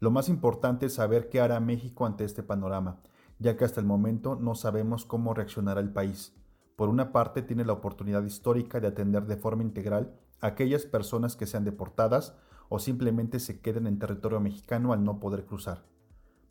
Lo 0.00 0.10
más 0.10 0.28
importante 0.28 0.86
es 0.86 0.94
saber 0.94 1.28
qué 1.28 1.40
hará 1.40 1.60
México 1.60 2.06
ante 2.06 2.24
este 2.24 2.42
panorama, 2.42 3.00
ya 3.38 3.56
que 3.56 3.64
hasta 3.64 3.80
el 3.80 3.86
momento 3.86 4.34
no 4.36 4.54
sabemos 4.54 5.04
cómo 5.04 5.32
reaccionará 5.32 5.80
el 5.80 5.92
país. 5.92 6.34
Por 6.74 6.88
una 6.88 7.12
parte, 7.12 7.42
tiene 7.42 7.64
la 7.64 7.74
oportunidad 7.74 8.24
histórica 8.24 8.80
de 8.80 8.88
atender 8.88 9.26
de 9.26 9.36
forma 9.36 9.62
integral 9.62 10.12
a 10.40 10.48
aquellas 10.48 10.86
personas 10.86 11.36
que 11.36 11.46
sean 11.46 11.64
deportadas 11.64 12.34
o 12.68 12.78
simplemente 12.78 13.38
se 13.38 13.60
queden 13.60 13.86
en 13.86 13.98
territorio 13.98 14.40
mexicano 14.40 14.92
al 14.92 15.04
no 15.04 15.20
poder 15.20 15.44
cruzar. 15.44 15.84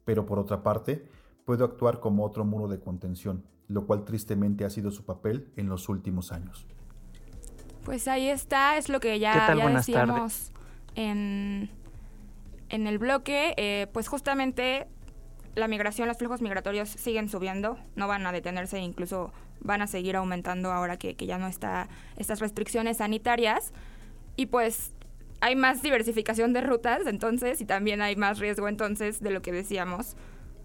Pero 0.05 0.25
por 0.25 0.39
otra 0.39 0.63
parte, 0.63 1.07
puede 1.45 1.63
actuar 1.63 1.99
como 1.99 2.25
otro 2.25 2.45
muro 2.45 2.67
de 2.67 2.79
contención, 2.79 3.43
lo 3.67 3.85
cual 3.85 4.05
tristemente 4.05 4.65
ha 4.65 4.69
sido 4.69 4.91
su 4.91 5.05
papel 5.05 5.51
en 5.55 5.69
los 5.69 5.89
últimos 5.89 6.31
años. 6.31 6.67
Pues 7.83 8.07
ahí 8.07 8.27
está, 8.27 8.77
es 8.77 8.89
lo 8.89 8.99
que 8.99 9.19
ya, 9.19 9.55
ya 9.55 9.69
decíamos 9.69 10.51
en 10.95 11.69
en 12.71 12.87
el 12.87 12.97
bloque, 12.97 13.53
eh, 13.57 13.87
pues 13.91 14.07
justamente 14.07 14.87
la 15.55 15.67
migración, 15.67 16.07
los 16.07 16.17
flujos 16.17 16.41
migratorios 16.41 16.89
siguen 16.89 17.27
subiendo, 17.27 17.77
no 17.95 18.07
van 18.07 18.25
a 18.25 18.31
detenerse, 18.31 18.79
incluso 18.79 19.33
van 19.59 19.81
a 19.81 19.87
seguir 19.87 20.15
aumentando 20.15 20.71
ahora 20.71 20.97
que, 20.97 21.13
ya 21.13 21.37
no 21.37 21.47
está 21.47 21.89
estas 22.15 22.39
restricciones 22.39 22.97
sanitarias. 22.97 23.73
Y 24.37 24.45
pues 24.45 24.93
hay 25.41 25.57
más 25.57 25.81
diversificación 25.81 26.53
de 26.53 26.61
rutas 26.61 27.05
entonces 27.05 27.59
y 27.59 27.65
también 27.65 28.01
hay 28.01 28.15
más 28.15 28.39
riesgo 28.39 28.69
entonces 28.69 29.21
de 29.21 29.31
lo 29.31 29.41
que 29.41 29.51
decíamos, 29.51 30.15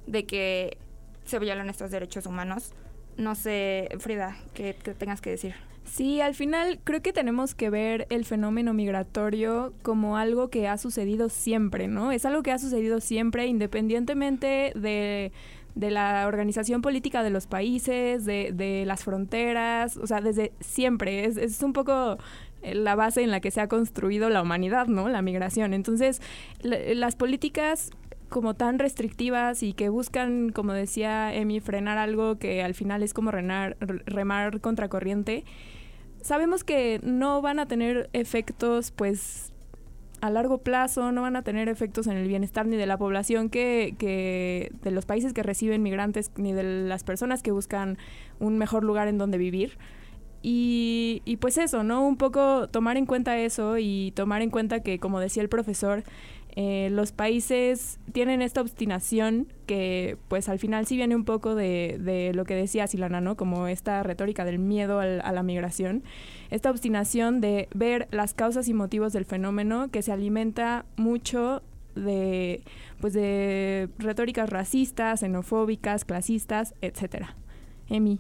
de 0.06 0.25
que 0.25 0.78
se 1.25 1.38
violan 1.38 1.68
estos 1.68 1.90
derechos 1.90 2.26
humanos. 2.26 2.72
No 3.16 3.34
sé, 3.34 3.88
Frida, 3.98 4.36
¿qué, 4.54 4.76
qué 4.82 4.94
tengas 4.94 5.20
que 5.20 5.30
decir? 5.30 5.54
Sí, 5.86 6.20
al 6.20 6.34
final 6.34 6.80
creo 6.82 7.00
que 7.00 7.12
tenemos 7.12 7.54
que 7.54 7.70
ver 7.70 8.06
el 8.10 8.25
fenómeno 8.25 8.75
migratorio 8.75 9.72
como 9.82 10.16
algo 10.16 10.50
que 10.50 10.68
ha 10.68 10.78
sucedido 10.78 11.28
siempre, 11.28 11.86
¿no? 11.86 12.10
Es 12.10 12.26
algo 12.26 12.42
que 12.42 12.50
ha 12.50 12.58
sucedido 12.58 13.00
siempre 13.00 13.46
independientemente 13.46 14.72
de, 14.75 15.32
la 15.76 16.26
organización 16.26 16.82
política 16.82 17.22
de 17.22 17.30
los 17.30 17.46
países, 17.46 18.25
de, 18.25 18.84
las 18.86 19.04
fronteras, 19.04 19.96
o 19.96 20.06
sea, 20.06 20.20
desde 20.20 20.52
siempre. 20.60 21.25
Es, 21.25 21.36
es 21.36 21.62
un 21.62 21.72
poco 21.72 22.18
la 22.62 22.94
base 22.96 23.22
en 23.22 23.30
la 23.30 23.40
que 23.40 23.50
se 23.50 23.60
ha 23.60 23.68
construido 23.68 24.28
la 24.28 24.42
humanidad, 24.42 24.88
¿no? 24.88 25.08
La 25.08 25.22
migración. 25.22 25.72
Entonces, 25.72 26.20
las 26.62 27.14
políticas 27.14 27.90
como 28.28 28.54
tan 28.54 28.78
restrictivas 28.78 29.62
y 29.62 29.73
que 29.73 29.88
buscan, 29.88 30.50
como 30.50 30.73
decía 30.73 31.35
Emi, 31.35 31.61
frenar 31.61 31.99
algo 31.99 32.38
que 32.38 32.62
al 32.62 32.75
final 32.75 33.02
es 33.02 33.14
como 33.14 33.30
remar, 33.30 33.76
remar 33.80 34.61
contracorriente, 34.61 35.45
sabemos 36.23 36.64
que 36.64 37.00
no 37.02 37.40
van 37.40 37.59
a 37.59 37.66
tener 37.66 38.11
efectos, 38.12 38.90
pues, 38.90 39.52
a 40.21 40.30
largo 40.30 40.59
plazo, 40.59 41.12
no 41.12 41.23
van 41.23 41.37
a 41.37 41.42
tener 41.42 41.68
efectos 41.68 42.06
en 42.06 42.16
el 42.16 42.26
bienestar 42.26 42.66
ni 42.66 42.76
de 42.76 42.87
la 42.87 42.97
población 42.97 43.49
que, 43.49 43.95
que 43.99 44.73
de 44.83 44.90
los 44.90 45.06
países 45.06 45.33
que 45.33 45.42
reciben 45.42 45.83
migrantes, 45.83 46.33
ni 46.37 46.52
de 46.52 46.62
las 46.62 47.04
personas 47.04 47.42
que 47.42 47.52
buscan 47.52 47.99
un 48.40 48.59
mejor 48.59 48.83
lugar 48.83 49.09
en 49.09 49.18
donde 49.18 49.38
vivir. 49.38 49.78
Y, 50.42 51.23
y, 51.25 51.38
pues 51.38 51.59
eso, 51.59 51.83
¿no? 51.83 52.06
Un 52.06 52.16
poco 52.16 52.68
tomar 52.68 52.97
en 52.97 53.06
cuenta 53.06 53.38
eso 53.38 53.78
y 53.78 54.12
tomar 54.14 54.42
en 54.42 54.50
cuenta 54.50 54.80
que, 54.80 54.99
como 54.99 55.18
decía 55.18 55.42
el 55.42 55.49
profesor, 55.49 56.04
eh, 56.58 56.88
los 56.90 57.12
países 57.12 58.00
tienen 58.12 58.40
esta 58.40 58.62
obstinación 58.62 59.46
que 59.66 60.16
pues 60.28 60.48
al 60.48 60.58
final 60.58 60.86
sí 60.86 60.96
viene 60.96 61.14
un 61.14 61.26
poco 61.26 61.54
de, 61.54 61.98
de 62.00 62.32
lo 62.32 62.46
que 62.46 62.54
decía 62.54 62.86
Silana, 62.86 63.20
¿no? 63.20 63.36
Como 63.36 63.66
esta 63.68 64.02
retórica 64.02 64.46
del 64.46 64.58
miedo 64.58 64.98
al, 64.98 65.20
a 65.20 65.32
la 65.32 65.42
migración, 65.42 66.02
esta 66.50 66.70
obstinación 66.70 67.42
de 67.42 67.68
ver 67.75 68.08
las 68.10 68.32
causas 68.32 68.68
y 68.68 68.75
motivos 68.75 69.12
del 69.12 69.26
fenómeno 69.26 69.90
que 69.90 70.00
se 70.00 70.12
alimenta 70.12 70.86
mucho 70.96 71.62
de 71.94 72.62
pues 73.00 73.12
de 73.12 73.90
retóricas 73.98 74.48
racistas, 74.48 75.20
xenofóbicas, 75.20 76.06
clasistas, 76.06 76.75
etcétera. 76.80 77.36
Emi. 77.90 78.18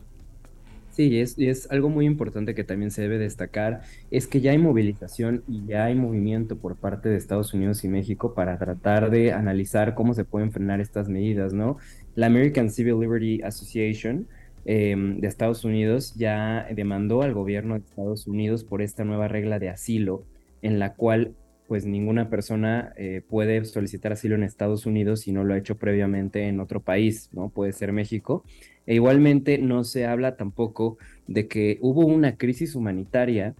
Sí, 0.96 1.08
y 1.36 1.46
es, 1.48 1.70
algo 1.70 1.90
muy 1.90 2.06
importante 2.06 2.54
que 2.54 2.64
también 2.64 2.90
se 2.90 3.02
debe 3.02 3.18
destacar, 3.18 3.82
es 4.10 4.26
que 4.26 4.40
ya 4.40 4.52
hay 4.52 4.58
movilización 4.58 5.44
y 5.46 5.66
ya 5.66 5.84
hay 5.84 5.94
movimiento 5.94 6.56
por 6.56 6.76
parte 6.76 7.10
de 7.10 7.18
Estados 7.18 7.52
Unidos 7.52 7.84
y 7.84 7.88
México 7.88 8.32
para 8.32 8.56
tratar 8.56 9.10
de 9.10 9.30
analizar 9.34 9.94
cómo 9.94 10.14
se 10.14 10.24
pueden 10.24 10.52
frenar 10.52 10.80
estas 10.80 11.10
medidas, 11.10 11.52
¿no? 11.52 11.76
La 12.14 12.28
American 12.28 12.70
Civil 12.70 12.98
Liberty 12.98 13.42
Association 13.42 14.26
em, 14.64 15.20
de 15.20 15.28
Estados 15.28 15.66
Unidos 15.66 16.14
ya 16.14 16.66
demandó 16.74 17.20
al 17.20 17.34
gobierno 17.34 17.74
de 17.74 17.80
Estados 17.80 18.26
Unidos 18.26 18.64
por 18.64 18.80
esta 18.80 19.04
nueva 19.04 19.28
regla 19.28 19.58
de 19.58 19.68
asilo 19.68 20.24
en 20.62 20.78
la 20.78 20.94
cual 20.94 21.34
pues 21.66 21.84
ninguna 21.86 22.30
persona 22.30 22.92
eh, 22.96 23.22
puede 23.28 23.64
solicitar 23.64 24.12
asilo 24.12 24.34
en 24.34 24.42
Estados 24.42 24.86
Unidos 24.86 25.20
si 25.20 25.32
no 25.32 25.44
lo 25.44 25.54
ha 25.54 25.58
hecho 25.58 25.76
previamente 25.76 26.48
en 26.48 26.60
otro 26.60 26.80
país, 26.80 27.28
¿no? 27.32 27.48
Puede 27.48 27.72
ser 27.72 27.92
México. 27.92 28.44
E 28.86 28.94
igualmente 28.94 29.58
no 29.58 29.84
se 29.84 30.06
habla 30.06 30.36
tampoco 30.36 30.98
de 31.26 31.48
que 31.48 31.78
hubo 31.80 32.06
una 32.06 32.36
crisis 32.36 32.74
humanitaria 32.74 33.54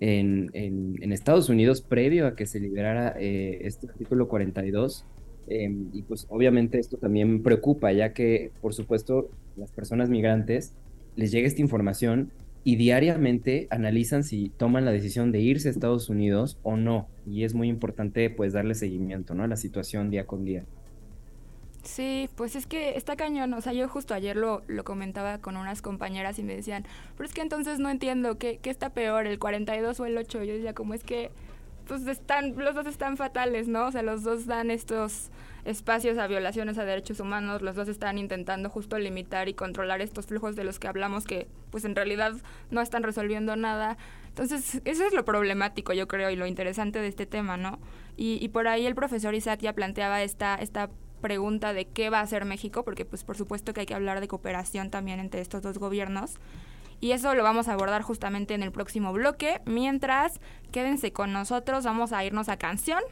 en, 0.00 1.12
Estados 1.12 1.48
Unidos 1.48 1.82
previo 1.82 2.26
a 2.26 2.34
que 2.34 2.46
se 2.46 2.58
liberara 2.58 3.14
eh, 3.18 3.60
este 3.62 3.88
artículo 3.88 4.26
42. 4.28 5.06
Em, 5.48 5.88
y 5.92 6.02
pues 6.02 6.26
obviamente 6.30 6.78
esto 6.78 6.96
también 6.96 7.42
preocupa, 7.42 7.92
ya 7.92 8.12
que 8.12 8.50
por 8.60 8.74
supuesto 8.74 9.30
las 9.56 9.70
personas 9.70 10.08
migrantes 10.08 10.74
les 11.16 11.30
llega 11.30 11.46
esta 11.46 11.60
información 11.60 12.30
y 12.64 12.76
diariamente 12.76 13.66
analizan 13.70 14.22
si 14.22 14.50
toman 14.50 14.84
la 14.84 14.92
decisión 14.92 15.32
de 15.32 15.40
irse 15.40 15.68
a 15.68 15.70
Estados 15.72 16.08
Unidos 16.08 16.58
o 16.62 16.76
no. 16.76 17.08
Y 17.26 17.44
es 17.44 17.54
muy 17.54 17.68
importante 17.68 18.30
pues 18.30 18.52
darle 18.52 18.74
seguimiento 18.74 19.34
¿no? 19.34 19.42
a 19.42 19.48
la 19.48 19.56
situación 19.56 20.10
día 20.10 20.26
con 20.26 20.44
día. 20.44 20.64
Sí, 21.82 22.30
pues 22.36 22.54
es 22.54 22.66
que 22.66 22.96
está 22.96 23.16
cañón. 23.16 23.52
O 23.54 23.60
sea, 23.60 23.72
yo 23.72 23.88
justo 23.88 24.14
ayer 24.14 24.36
lo, 24.36 24.62
lo 24.68 24.84
comentaba 24.84 25.38
con 25.38 25.56
unas 25.56 25.82
compañeras 25.82 26.38
y 26.38 26.44
me 26.44 26.54
decían, 26.54 26.84
pero 27.16 27.28
es 27.28 27.34
que 27.34 27.40
entonces 27.40 27.80
no 27.80 27.90
entiendo, 27.90 28.38
¿qué, 28.38 28.58
qué 28.62 28.70
está 28.70 28.90
peor, 28.90 29.26
el 29.26 29.40
42 29.40 29.98
o 29.98 30.06
el 30.06 30.16
8? 30.16 30.44
Yo 30.44 30.54
decía, 30.54 30.74
como 30.74 30.94
es 30.94 31.02
que, 31.02 31.32
pues 31.88 32.06
están, 32.06 32.56
los 32.56 32.76
dos 32.76 32.86
están 32.86 33.16
fatales, 33.16 33.66
¿no? 33.66 33.88
O 33.88 33.92
sea, 33.92 34.02
los 34.02 34.22
dos 34.22 34.46
dan 34.46 34.70
estos 34.70 35.30
espacios 35.64 36.18
a 36.18 36.26
violaciones 36.26 36.78
a 36.78 36.84
derechos 36.84 37.20
humanos, 37.20 37.62
los 37.62 37.76
dos 37.76 37.88
están 37.88 38.18
intentando 38.18 38.68
justo 38.68 38.98
limitar 38.98 39.48
y 39.48 39.54
controlar 39.54 40.00
estos 40.00 40.26
flujos 40.26 40.56
de 40.56 40.64
los 40.64 40.78
que 40.78 40.88
hablamos 40.88 41.24
que 41.24 41.48
pues 41.70 41.84
en 41.84 41.94
realidad 41.94 42.34
no 42.70 42.80
están 42.80 43.02
resolviendo 43.02 43.54
nada. 43.56 43.96
Entonces, 44.28 44.80
eso 44.84 45.04
es 45.06 45.12
lo 45.12 45.24
problemático, 45.24 45.92
yo 45.92 46.08
creo, 46.08 46.30
y 46.30 46.36
lo 46.36 46.46
interesante 46.46 47.00
de 47.00 47.08
este 47.08 47.26
tema, 47.26 47.56
¿no? 47.56 47.78
Y, 48.16 48.38
y 48.40 48.48
por 48.48 48.66
ahí 48.66 48.86
el 48.86 48.94
profesor 48.94 49.34
Isaac 49.34 49.60
ya 49.60 49.72
planteaba 49.72 50.22
esta, 50.22 50.56
esta 50.56 50.90
pregunta 51.20 51.72
de 51.72 51.86
qué 51.86 52.10
va 52.10 52.18
a 52.18 52.22
hacer 52.22 52.44
México, 52.44 52.84
porque 52.84 53.04
pues 53.04 53.24
por 53.24 53.36
supuesto 53.36 53.72
que 53.72 53.80
hay 53.80 53.86
que 53.86 53.94
hablar 53.94 54.20
de 54.20 54.28
cooperación 54.28 54.90
también 54.90 55.20
entre 55.20 55.40
estos 55.40 55.62
dos 55.62 55.78
gobiernos. 55.78 56.34
Y 57.00 57.12
eso 57.12 57.34
lo 57.34 57.42
vamos 57.42 57.66
a 57.66 57.72
abordar 57.72 58.02
justamente 58.02 58.54
en 58.54 58.62
el 58.62 58.70
próximo 58.70 59.12
bloque. 59.12 59.60
Mientras, 59.64 60.40
quédense 60.70 61.12
con 61.12 61.32
nosotros, 61.32 61.84
vamos 61.84 62.12
a 62.12 62.24
irnos 62.24 62.48
a 62.48 62.58
canción 62.58 63.02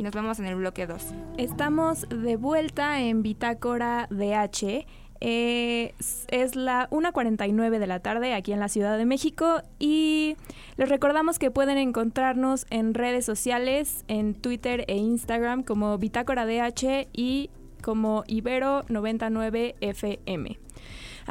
y 0.00 0.02
nos 0.02 0.14
vemos 0.14 0.40
en 0.40 0.46
el 0.46 0.54
bloque 0.54 0.86
2. 0.86 1.08
Estamos 1.36 2.06
de 2.08 2.36
vuelta 2.36 3.02
en 3.02 3.22
Bitácora 3.22 4.08
DH. 4.08 4.86
Eh, 5.20 5.94
es 6.28 6.56
la 6.56 6.88
1.49 6.88 7.78
de 7.78 7.86
la 7.86 8.00
tarde 8.00 8.32
aquí 8.32 8.54
en 8.54 8.60
la 8.60 8.70
Ciudad 8.70 8.96
de 8.96 9.04
México 9.04 9.60
y 9.78 10.38
les 10.78 10.88
recordamos 10.88 11.38
que 11.38 11.50
pueden 11.50 11.76
encontrarnos 11.76 12.64
en 12.70 12.94
redes 12.94 13.26
sociales, 13.26 14.06
en 14.08 14.32
Twitter 14.32 14.86
e 14.88 14.96
Instagram 14.96 15.64
como 15.64 15.98
Bitácora 15.98 16.46
DH 16.46 17.08
y 17.12 17.50
como 17.82 18.24
Ibero99FM. 18.24 20.56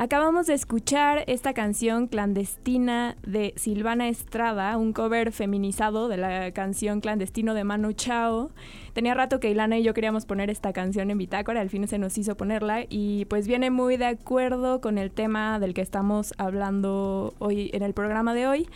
Acabamos 0.01 0.47
de 0.47 0.53
escuchar 0.53 1.25
esta 1.27 1.53
canción 1.53 2.07
clandestina 2.07 3.17
de 3.27 3.53
Silvana 3.57 4.07
Estrada, 4.07 4.77
un 4.77 4.93
cover 4.93 5.33
feminizado 5.33 6.07
de 6.07 6.15
la 6.15 6.53
canción 6.53 7.01
clandestino 7.01 7.53
de 7.53 7.65
Manu 7.65 7.91
Chao. 7.91 8.49
Tenía 8.93 9.13
rato 9.13 9.41
que 9.41 9.49
Ilana 9.51 9.77
y 9.77 9.83
yo 9.83 9.93
queríamos 9.93 10.25
poner 10.25 10.49
esta 10.49 10.71
canción 10.71 11.11
en 11.11 11.17
Bitácora, 11.17 11.59
al 11.59 11.69
fin 11.69 11.85
se 11.85 11.97
nos 11.97 12.17
hizo 12.17 12.37
ponerla 12.37 12.85
y 12.87 13.25
pues 13.25 13.45
viene 13.45 13.71
muy 13.71 13.97
de 13.97 14.05
acuerdo 14.05 14.79
con 14.79 14.97
el 14.97 15.11
tema 15.11 15.59
del 15.59 15.73
que 15.73 15.81
estamos 15.81 16.33
hablando 16.37 17.33
hoy 17.39 17.69
en 17.73 17.83
el 17.83 17.93
programa 17.93 18.33
de 18.33 18.47
hoy. 18.47 18.69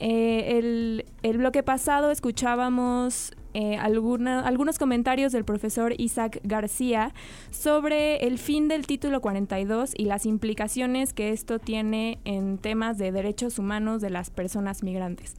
Eh, 0.00 0.58
el, 0.58 1.06
el 1.22 1.38
bloque 1.38 1.62
pasado 1.62 2.10
escuchábamos 2.10 3.32
eh, 3.60 3.76
algunos 3.76 4.78
comentarios 4.78 5.32
del 5.32 5.44
profesor 5.44 5.92
Isaac 5.98 6.38
García 6.44 7.12
sobre 7.50 8.18
el 8.18 8.38
fin 8.38 8.68
del 8.68 8.86
título 8.86 9.20
42 9.20 9.94
y 9.96 10.04
las 10.04 10.26
implicaciones 10.26 11.12
que 11.12 11.32
esto 11.32 11.58
tiene 11.58 12.20
en 12.24 12.58
temas 12.58 12.98
de 12.98 13.10
derechos 13.10 13.58
humanos 13.58 14.00
de 14.00 14.10
las 14.10 14.30
personas 14.30 14.84
migrantes. 14.84 15.34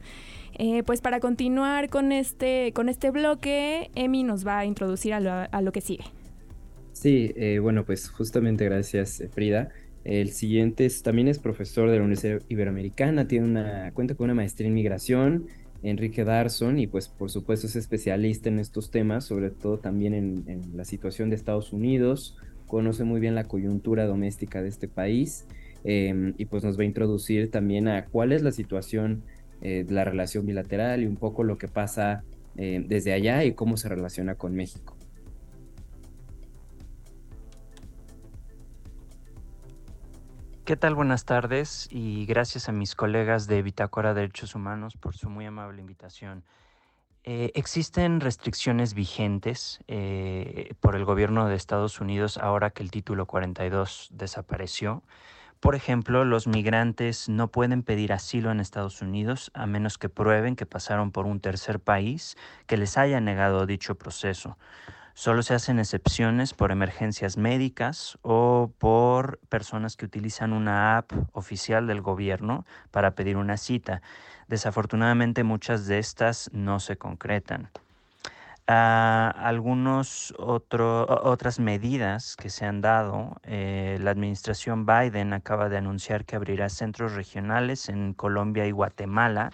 Eh, 0.58 0.82
pues 0.82 1.00
para 1.00 1.18
continuar 1.18 1.88
con 1.88 2.12
este, 2.12 2.74
con 2.74 2.90
este 2.90 3.10
bloque, 3.10 3.90
Emi 3.94 4.22
nos 4.22 4.46
va 4.46 4.58
a 4.58 4.66
introducir 4.66 5.14
a 5.14 5.60
lo, 5.62 5.72
que 5.72 5.80
sigue. 5.80 6.04
Sí, 6.92 7.32
eh, 7.36 7.58
bueno, 7.58 7.86
pues 7.86 8.10
justamente 8.10 8.66
gracias 8.66 9.24
Frida. 9.32 9.70
El 10.04 10.28
siguiente 10.32 10.86
también 11.02 11.28
es 11.28 11.38
profesor 11.38 11.88
de 11.88 11.96
la 11.96 12.02
Universidad 12.02 12.42
Iberoamericana, 12.50 13.26
tiene 13.26 13.46
una, 13.46 13.92
cuenta 13.92 14.14
con 14.14 14.24
una 14.24 14.34
maestría 14.34 14.68
en 14.68 14.74
migración 14.74 15.46
Enrique 15.82 16.24
Darson 16.24 16.78
y 16.78 16.86
pues 16.86 17.08
por 17.08 17.30
supuesto 17.30 17.66
es 17.66 17.76
especialista 17.76 18.48
en 18.48 18.58
estos 18.58 18.90
temas, 18.90 19.24
sobre 19.24 19.50
todo 19.50 19.78
también 19.78 20.14
en, 20.14 20.76
la 20.76 20.84
situación 20.84 21.30
de 21.30 21.36
Estados 21.36 21.72
Unidos, 21.72 22.36
conoce 22.66 23.04
muy 23.04 23.20
bien 23.20 23.34
la 23.34 23.44
coyuntura 23.44 24.06
doméstica 24.06 24.62
de 24.62 24.68
este 24.68 24.88
país 24.88 25.46
em, 25.84 26.34
y 26.38 26.44
pues 26.46 26.62
nos 26.64 26.78
va 26.78 26.82
a 26.82 26.86
introducir 26.86 27.50
también 27.50 27.88
a 27.88 28.04
cuál 28.06 28.32
es 28.32 28.42
la 28.42 28.52
situación 28.52 29.22
eh, 29.62 29.84
de 29.86 29.94
la 29.94 30.04
relación 30.04 30.46
bilateral 30.46 31.02
y 31.02 31.06
un 31.06 31.16
poco 31.16 31.44
lo 31.44 31.58
que 31.58 31.68
pasa 31.68 32.24
eh, 32.56 32.84
desde 32.86 33.12
allá 33.12 33.44
y 33.44 33.52
cómo 33.52 33.76
se 33.76 33.88
relaciona 33.88 34.34
con 34.34 34.54
México. 34.54 34.99
¿Qué 40.70 40.76
tal? 40.76 40.94
Buenas 40.94 41.24
tardes 41.24 41.88
y 41.90 42.26
gracias 42.26 42.68
a 42.68 42.72
mis 42.72 42.94
colegas 42.94 43.48
de 43.48 43.60
Bitácora 43.60 44.14
Derechos 44.14 44.54
Humanos 44.54 44.96
por 44.96 45.16
su 45.16 45.28
muy 45.28 45.44
amable 45.44 45.80
invitación. 45.80 46.44
Eh, 47.24 47.50
existen 47.56 48.20
restricciones 48.20 48.94
vigentes 48.94 49.80
eh, 49.88 50.72
por 50.78 50.94
el 50.94 51.04
gobierno 51.04 51.48
de 51.48 51.56
Estados 51.56 52.00
Unidos 52.00 52.38
ahora 52.38 52.70
que 52.70 52.84
el 52.84 52.92
título 52.92 53.26
42 53.26 54.10
desapareció. 54.12 55.02
Por 55.58 55.74
ejemplo, 55.74 56.24
los 56.24 56.46
migrantes 56.46 57.28
no 57.28 57.48
pueden 57.48 57.82
pedir 57.82 58.12
asilo 58.12 58.52
en 58.52 58.60
Estados 58.60 59.02
Unidos 59.02 59.50
a 59.54 59.66
menos 59.66 59.98
que 59.98 60.08
prueben 60.08 60.54
que 60.54 60.66
pasaron 60.66 61.10
por 61.10 61.26
un 61.26 61.40
tercer 61.40 61.80
país 61.80 62.36
que 62.68 62.76
les 62.76 62.96
haya 62.96 63.20
negado 63.20 63.66
dicho 63.66 63.96
proceso. 63.96 64.56
Solo 65.20 65.42
se 65.42 65.52
hacen 65.52 65.78
excepciones 65.78 66.54
por 66.54 66.72
emergencias 66.72 67.36
médicas 67.36 68.18
o 68.22 68.72
por 68.78 69.38
personas 69.50 69.98
que 69.98 70.06
utilizan 70.06 70.54
una 70.54 70.96
app 70.96 71.12
oficial 71.32 71.86
del 71.86 72.00
gobierno 72.00 72.64
para 72.90 73.10
pedir 73.10 73.36
una 73.36 73.58
cita. 73.58 74.00
Desafortunadamente 74.48 75.44
muchas 75.44 75.86
de 75.86 75.98
estas 75.98 76.48
no 76.54 76.80
se 76.80 76.96
concretan. 76.96 77.68
Uh, 78.66 79.36
algunos 79.36 80.32
otras 80.38 81.60
medidas 81.60 82.34
que 82.36 82.48
se 82.48 82.64
han 82.64 82.80
dado. 82.80 83.42
Eh, 83.42 83.98
la 84.00 84.12
administración 84.12 84.86
Biden 84.86 85.34
acaba 85.34 85.68
de 85.68 85.76
anunciar 85.76 86.24
que 86.24 86.36
abrirá 86.36 86.70
centros 86.70 87.12
regionales 87.12 87.90
en 87.90 88.14
Colombia 88.14 88.64
y 88.64 88.70
Guatemala 88.70 89.50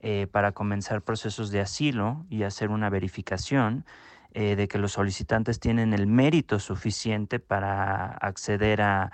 eh, 0.00 0.26
para 0.30 0.52
comenzar 0.52 1.00
procesos 1.00 1.50
de 1.50 1.60
asilo 1.60 2.26
y 2.28 2.42
hacer 2.42 2.68
una 2.68 2.90
verificación. 2.90 3.86
Eh, 4.38 4.54
de 4.54 4.68
que 4.68 4.76
los 4.76 4.92
solicitantes 4.92 5.60
tienen 5.60 5.94
el 5.94 6.06
mérito 6.06 6.58
suficiente 6.58 7.38
para 7.38 8.04
acceder 8.04 8.82
a, 8.82 9.10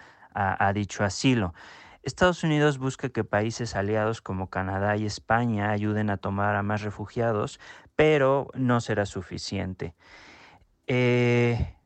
dicho 0.74 1.04
asilo. 1.04 1.54
Estados 2.02 2.42
Unidos 2.42 2.78
busca 2.78 3.08
que 3.10 3.22
países 3.22 3.76
aliados 3.76 4.20
como 4.20 4.50
Canadá 4.50 4.96
y 4.96 5.06
España 5.06 5.70
ayuden 5.70 6.10
a 6.10 6.16
tomar 6.16 6.56
a 6.56 6.64
más 6.64 6.82
refugiados, 6.82 7.60
pero 7.94 8.48
no 8.54 8.80
será 8.80 9.06
suficiente. 9.06 9.94
Eh, 10.88 11.76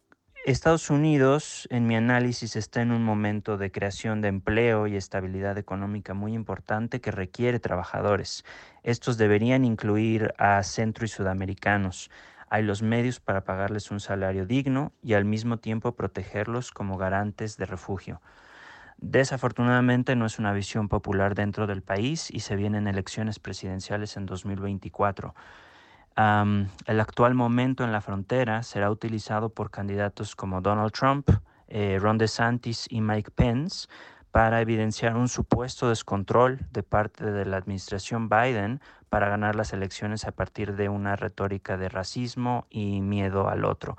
Estados 0.47 0.89
Unidos, 0.89 1.69
en 1.71 1.87
mi 1.87 1.95
análisis, 1.95 2.57
está 2.57 2.81
en 2.81 2.91
un 2.91 3.05
momento 3.05 3.59
de 3.59 3.71
creación 3.71 4.23
de 4.23 4.29
empleo 4.29 4.87
y 4.87 4.97
estabilidad 4.97 5.59
económica 5.59 6.15
muy 6.15 6.33
importante 6.33 7.03
que 7.03 7.11
requiere 7.11 7.61
trabajadores. 7.61 8.47
Estos 8.83 9.19
deberían 9.19 9.67
incluir 9.67 10.33
a 10.39 10.63
centro 10.63 11.05
y 11.05 11.09
sudamericanos 11.09 12.11
hay 12.49 12.63
los 12.63 12.83
medios 12.83 13.21
para 13.21 13.45
pagarles 13.45 13.91
un 13.91 14.01
salario 14.01 14.47
digno 14.47 14.93
y 15.03 15.15
al 15.15 15.25
mismo 15.25 15.59
tiempo 15.59 15.95
protegerlos 15.95 16.71
como 16.71 16.97
garantes 16.97 17.57
de 17.57 17.67
refugio. 17.67 18.21
Desafortunadamente 18.99 20.17
no 20.17 20.25
es 20.25 20.39
una 20.39 20.53
visión 20.53 20.89
popular 20.89 21.35
dentro 21.35 21.67
del 21.67 21.83
país 21.83 22.31
y 22.31 22.41
se 22.41 22.57
vienen 22.57 22.89
elecciones 22.89 23.39
presidenciales 23.39 24.17
en 24.17 24.27
2024. 24.27 25.35
el 26.17 27.01
actual 27.01 27.35
momento 27.35 27.85
en 27.85 27.93
la 27.93 28.01
frontera 28.01 28.63
será 28.63 28.91
utilizado 28.91 29.51
por 29.51 29.71
candidatos 29.71 30.35
como 30.35 30.63
Donald 30.63 30.93
Trump, 30.93 31.29
eh, 31.69 31.99
Ron 32.01 32.17
DeSantis 32.17 32.87
y 32.89 33.03
Mike 33.03 33.33
Pence 33.33 33.87
para 34.31 34.61
evidenciar 34.61 35.17
un 35.17 35.29
supuesto 35.29 35.89
descontrol 35.89 36.61
de 36.71 36.83
parte 36.83 37.31
de 37.31 37.45
la 37.45 37.57
administración 37.57 38.29
Biden 38.29 38.81
para 39.09 39.29
ganar 39.29 39.55
las 39.55 39.73
elecciones 39.73 40.27
a 40.27 40.33
partir 40.33 40.75
de 40.77 40.89
una 40.89 41.17
retórica 41.17 41.77
de 41.77 41.89
racismo 41.89 42.67
y 42.71 43.01
miedo 43.01 43.49
al 43.49 43.65
otro. 43.65 43.97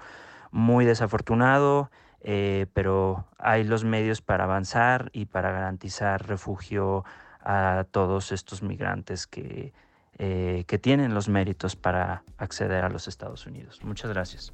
Muy 0.52 0.86
desafortunado, 0.86 1.90
eh, 2.22 2.68
pero 2.74 3.26
hay 3.38 3.64
los 3.64 3.84
medios 3.84 4.22
para 4.22 4.46
avanzar 4.46 5.10
y 5.14 5.26
para 5.26 5.52
garantizar 5.52 6.28
refugio 6.28 7.06
a 7.42 7.86
todos 7.92 8.32
estos 8.32 8.62
migrantes 8.62 9.28
que, 9.28 9.74
eh, 10.18 10.64
que 10.68 10.78
tienen 10.80 11.14
los 11.14 11.30
méritos 11.30 11.76
para 11.76 12.24
acceder 12.38 12.84
a 12.84 12.90
los 12.90 13.08
Estados 13.08 13.46
Unidos. 13.46 13.80
Muchas 13.84 14.12
gracias. 14.12 14.54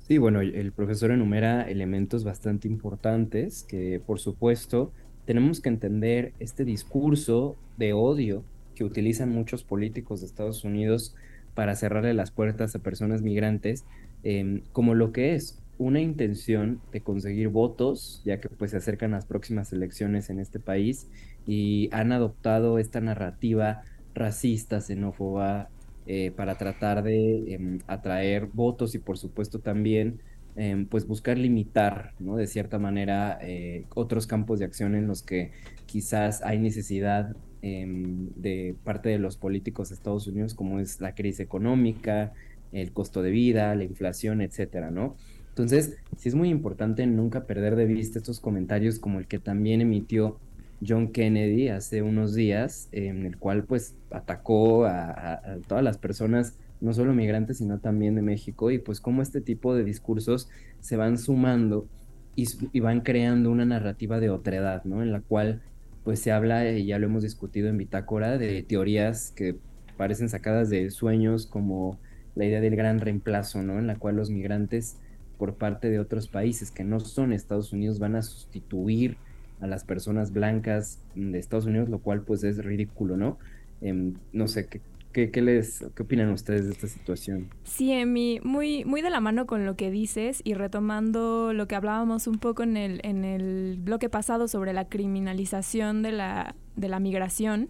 Sí, 0.00 0.16
bueno, 0.16 0.40
el 0.40 0.72
profesor 0.72 1.10
enumera 1.10 1.62
elementos 1.68 2.24
bastante 2.24 2.66
importantes 2.66 3.62
que, 3.62 4.00
por 4.04 4.18
supuesto, 4.18 4.90
tenemos 5.26 5.60
que 5.60 5.68
entender 5.68 6.32
este 6.38 6.64
discurso 6.64 7.56
de 7.76 7.92
odio 7.92 8.42
que 8.78 8.84
utilizan 8.84 9.30
muchos 9.30 9.64
políticos 9.64 10.20
de 10.20 10.26
Estados 10.26 10.62
Unidos 10.62 11.16
para 11.54 11.74
cerrarle 11.74 12.14
las 12.14 12.30
puertas 12.30 12.76
a 12.76 12.78
personas 12.78 13.22
migrantes, 13.22 13.84
em, 14.22 14.62
como 14.70 14.94
lo 14.94 15.10
que 15.10 15.34
es 15.34 15.58
una 15.78 16.00
intención 16.00 16.80
de 16.92 17.00
conseguir 17.00 17.48
votos, 17.48 18.22
ya 18.24 18.40
que 18.40 18.48
pues 18.48 18.70
se 18.70 18.76
acercan 18.76 19.10
las 19.10 19.26
próximas 19.26 19.72
elecciones 19.72 20.30
en 20.30 20.38
este 20.38 20.60
país 20.60 21.08
y 21.44 21.88
han 21.92 22.12
adoptado 22.12 22.78
esta 22.78 23.00
narrativa 23.00 23.82
racista, 24.14 24.80
xenófoba, 24.80 25.68
eh, 26.06 26.30
para 26.30 26.56
tratar 26.56 27.02
de 27.02 27.54
em, 27.54 27.80
atraer 27.88 28.46
votos 28.46 28.94
y 28.94 28.98
por 29.00 29.18
supuesto 29.18 29.58
también 29.58 30.20
em, 30.56 30.86
pues 30.86 31.06
buscar 31.06 31.36
limitar, 31.38 32.14
¿no? 32.20 32.36
De 32.36 32.46
cierta 32.46 32.78
manera, 32.78 33.38
eh, 33.42 33.84
otros 33.94 34.26
campos 34.26 34.58
de 34.60 34.64
acción 34.66 34.94
en 34.94 35.06
los 35.06 35.22
que 35.22 35.52
quizás 35.86 36.42
hay 36.42 36.58
necesidad 36.58 37.34
em, 37.62 38.28
de 38.36 38.74
parte 38.84 39.08
de 39.08 39.18
los 39.18 39.36
políticos 39.36 39.88
de 39.88 39.96
Estados 39.96 40.26
Unidos, 40.26 40.54
como 40.54 40.80
es 40.80 41.00
la 41.00 41.14
crisis 41.14 41.40
económica, 41.40 42.32
el 42.72 42.92
costo 42.92 43.22
de 43.22 43.30
vida, 43.30 43.74
la 43.74 43.84
inflación, 43.84 44.40
etcétera, 44.40 44.90
¿no? 44.90 45.16
Entonces, 45.48 45.96
sí 46.16 46.28
es 46.28 46.34
muy 46.34 46.50
importante 46.50 47.06
nunca 47.06 47.44
perder 47.44 47.74
de 47.74 47.86
vista 47.86 48.18
estos 48.18 48.38
comentarios 48.38 48.98
como 49.00 49.18
el 49.18 49.26
que 49.26 49.38
también 49.38 49.80
emitió 49.80 50.38
John 50.86 51.08
Kennedy 51.08 51.68
hace 51.68 52.02
unos 52.02 52.34
días, 52.34 52.88
en 52.92 53.26
el 53.26 53.38
cual 53.38 53.64
pues 53.64 53.96
atacó 54.10 54.84
a, 54.86 55.40
todas 55.66 55.82
las 55.82 55.98
personas, 55.98 56.54
no 56.80 56.92
solo 56.92 57.12
migrantes, 57.12 57.58
sino 57.58 57.78
también 57.78 58.14
de 58.14 58.22
México, 58.22 58.70
y 58.70 58.78
pues 58.78 59.00
cómo 59.00 59.22
este 59.22 59.40
tipo 59.40 59.74
de 59.74 59.82
discursos 59.82 60.48
se 60.80 60.96
van 60.96 61.18
sumando 61.18 61.88
y, 62.36 62.46
y, 62.72 62.78
van 62.78 63.00
creando 63.00 63.50
una 63.50 63.64
narrativa 63.64 64.20
de 64.20 64.30
otredad, 64.30 64.84
¿no? 64.84 65.02
En 65.02 65.10
la 65.10 65.22
cual 65.22 65.60
pues 66.08 66.20
se 66.20 66.32
habla, 66.32 66.70
y 66.70 66.86
ya 66.86 66.98
lo 66.98 67.04
hemos 67.04 67.22
discutido 67.22 67.68
en 67.68 67.76
Bitácora, 67.76 68.38
de 68.38 68.62
teorías 68.62 69.30
que 69.36 69.56
parecen 69.98 70.30
sacadas 70.30 70.70
de 70.70 70.90
sueños 70.90 71.44
como 71.44 71.98
la 72.34 72.46
idea 72.46 72.62
del 72.62 72.76
gran 72.76 72.98
reemplazo, 72.98 73.62
¿no? 73.62 73.78
En 73.78 73.86
la 73.86 73.96
cual 73.96 74.16
los 74.16 74.30
migrantes 74.30 74.96
por 75.36 75.56
parte 75.56 75.90
de 75.90 75.98
otros 75.98 76.26
países 76.26 76.70
que 76.70 76.82
no 76.82 76.98
son 76.98 77.34
Estados 77.34 77.74
Unidos 77.74 77.98
van 77.98 78.16
a 78.16 78.22
sustituir 78.22 79.18
a 79.60 79.66
las 79.66 79.84
personas 79.84 80.32
blancas 80.32 80.98
de 81.14 81.38
Estados 81.38 81.66
Unidos, 81.66 81.90
lo 81.90 81.98
cual 81.98 82.22
pues 82.22 82.42
es 82.42 82.64
ridículo, 82.64 83.18
¿no? 83.18 83.36
Em, 83.82 84.14
no 84.32 84.48
sé, 84.48 84.64
¿qué, 84.64 84.80
qué, 85.12 85.42
les, 85.42 85.84
¿qué 85.94 86.02
opinan 86.02 86.30
ustedes 86.30 86.66
de 86.66 86.72
esta 86.72 86.86
situación? 86.86 87.48
Sí, 87.64 87.92
Emi, 87.92 88.40
muy, 88.42 88.84
muy 88.84 89.02
de 89.02 89.10
la 89.10 89.20
mano 89.20 89.46
con 89.46 89.66
lo 89.66 89.76
que 89.76 89.90
dices 89.90 90.40
y 90.44 90.54
retomando 90.54 91.52
lo 91.52 91.66
que 91.66 91.74
hablábamos 91.74 92.26
un 92.26 92.38
poco 92.38 92.62
en 92.62 92.76
el, 92.76 93.00
en 93.04 93.24
el 93.24 93.78
bloque 93.80 94.08
pasado 94.08 94.48
sobre 94.48 94.72
la 94.72 94.88
criminalización 94.88 96.02
de 96.02 96.12
la, 96.12 96.54
de 96.76 96.88
la 96.88 97.00
migración, 97.00 97.68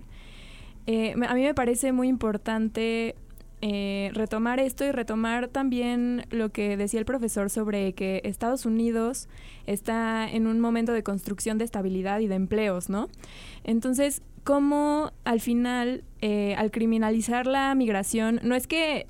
eh, 0.87 1.15
a 1.27 1.35
mí 1.35 1.43
me 1.43 1.55
parece 1.55 1.93
muy 1.93 2.09
importante 2.09 3.15
eh, 3.61 4.11
retomar 4.15 4.61
esto 4.61 4.85
y 4.85 4.93
retomar 4.93 5.49
también 5.49 6.25
lo 6.31 6.51
que 6.51 6.77
decía 6.77 7.01
el 7.01 7.07
profesor 7.07 7.51
sobre 7.51 7.93
que 7.93 8.21
Estados 8.25 8.65
Unidos 8.65 9.29
está 9.67 10.31
en 10.31 10.47
un 10.47 10.61
momento 10.61 10.93
de 10.93 11.03
construcción 11.03 11.59
de 11.59 11.65
estabilidad 11.65 12.21
y 12.21 12.29
de 12.29 12.37
empleos, 12.37 12.89
¿no? 12.89 13.09
Entonces, 13.65 14.23
¿cómo 14.49 15.13
al 15.25 15.43
final, 15.43 16.05
eh, 16.23 16.55
al 16.57 16.71
criminalizar 16.71 17.47
la 17.47 17.75
migración, 17.75 18.41
no 18.43 18.55
es 18.55 18.67
que 18.67 19.07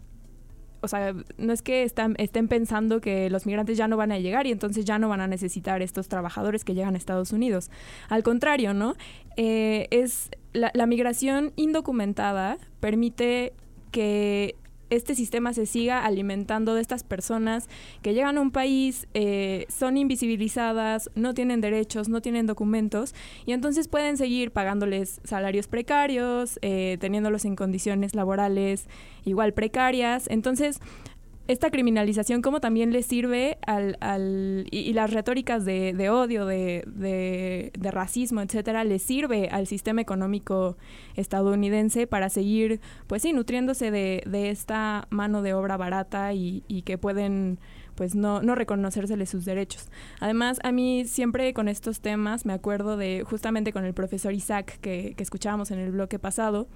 o 0.80 0.88
sea, 0.88 1.14
no 1.36 1.52
es 1.52 1.62
que 1.62 1.84
están, 1.84 2.16
estén 2.18 2.48
pensando 2.48 3.00
que 3.00 3.30
los 3.30 3.46
migrantes 3.46 3.78
ya 3.78 3.86
no 3.86 3.96
van 3.96 4.10
a 4.10 4.18
llegar 4.18 4.48
y 4.48 4.50
entonces 4.50 4.84
ya 4.84 4.98
no 4.98 5.08
van 5.08 5.20
a 5.20 5.28
necesitar 5.28 5.80
estos 5.80 6.08
trabajadores 6.08 6.64
que 6.64 6.74
llegan 6.74 6.96
a 6.96 6.98
Estados 6.98 7.32
Unidos. 7.32 7.70
Al 8.08 8.24
contrario, 8.24 8.74
¿no? 8.74 8.96
Eh, 9.36 9.86
es 9.92 10.28
la, 10.54 10.72
la 10.74 10.86
migración 10.86 11.52
indocumentada 11.54 12.58
permite 12.80 13.52
que 13.92 14.56
este 14.90 15.14
sistema 15.14 15.52
se 15.52 15.66
siga 15.66 16.04
alimentando 16.04 16.74
de 16.74 16.80
estas 16.80 17.04
personas 17.04 17.68
que 18.02 18.14
llegan 18.14 18.38
a 18.38 18.40
un 18.40 18.50
país, 18.50 19.06
eh, 19.14 19.66
son 19.68 19.96
invisibilizadas, 19.96 21.10
no 21.14 21.34
tienen 21.34 21.60
derechos, 21.60 22.08
no 22.08 22.20
tienen 22.20 22.46
documentos 22.46 23.14
y 23.46 23.52
entonces 23.52 23.88
pueden 23.88 24.16
seguir 24.16 24.50
pagándoles 24.50 25.20
salarios 25.24 25.68
precarios, 25.68 26.58
eh, 26.62 26.96
teniéndolos 27.00 27.44
en 27.44 27.56
condiciones 27.56 28.14
laborales 28.14 28.86
igual 29.24 29.52
precarias. 29.52 30.26
Entonces, 30.28 30.80
esta 31.48 31.70
criminalización 31.70 32.42
como 32.42 32.60
también 32.60 32.92
le 32.92 33.02
sirve 33.02 33.58
al, 33.66 33.96
al 34.00 34.66
y, 34.70 34.92
las 34.92 35.12
retóricas 35.12 35.64
de, 35.64 35.94
de 35.94 36.10
odio, 36.10 36.44
de, 36.44 36.84
de, 36.86 37.72
de, 37.76 37.90
racismo, 37.90 38.42
etcétera, 38.42 38.84
le 38.84 38.98
sirve 38.98 39.48
al 39.50 39.66
sistema 39.66 40.02
económico 40.02 40.76
estadounidense 41.16 42.06
para 42.06 42.28
seguir, 42.28 42.80
pues 43.06 43.22
sí, 43.22 43.32
nutriéndose 43.32 43.90
de, 43.90 44.22
de 44.26 44.50
esta 44.50 45.08
mano 45.08 45.40
de 45.40 45.54
obra 45.54 45.78
barata 45.78 46.34
y, 46.34 46.62
y 46.68 46.82
que 46.82 46.98
pueden 46.98 47.58
pues 47.94 48.14
no, 48.14 48.42
no 48.42 48.54
reconocérseles 48.54 49.28
sus 49.28 49.44
derechos. 49.44 49.88
Además, 50.20 50.60
a 50.62 50.70
mí 50.70 51.04
siempre 51.04 51.52
con 51.52 51.66
estos 51.66 52.00
temas 52.00 52.46
me 52.46 52.52
acuerdo 52.52 52.96
de 52.96 53.24
justamente 53.26 53.72
con 53.72 53.84
el 53.84 53.92
profesor 53.92 54.32
Isaac 54.34 54.78
que, 54.80 55.14
que 55.16 55.22
escuchábamos 55.24 55.72
en 55.72 55.80
el 55.80 55.90
bloque 55.90 56.20
pasado, 56.20 56.68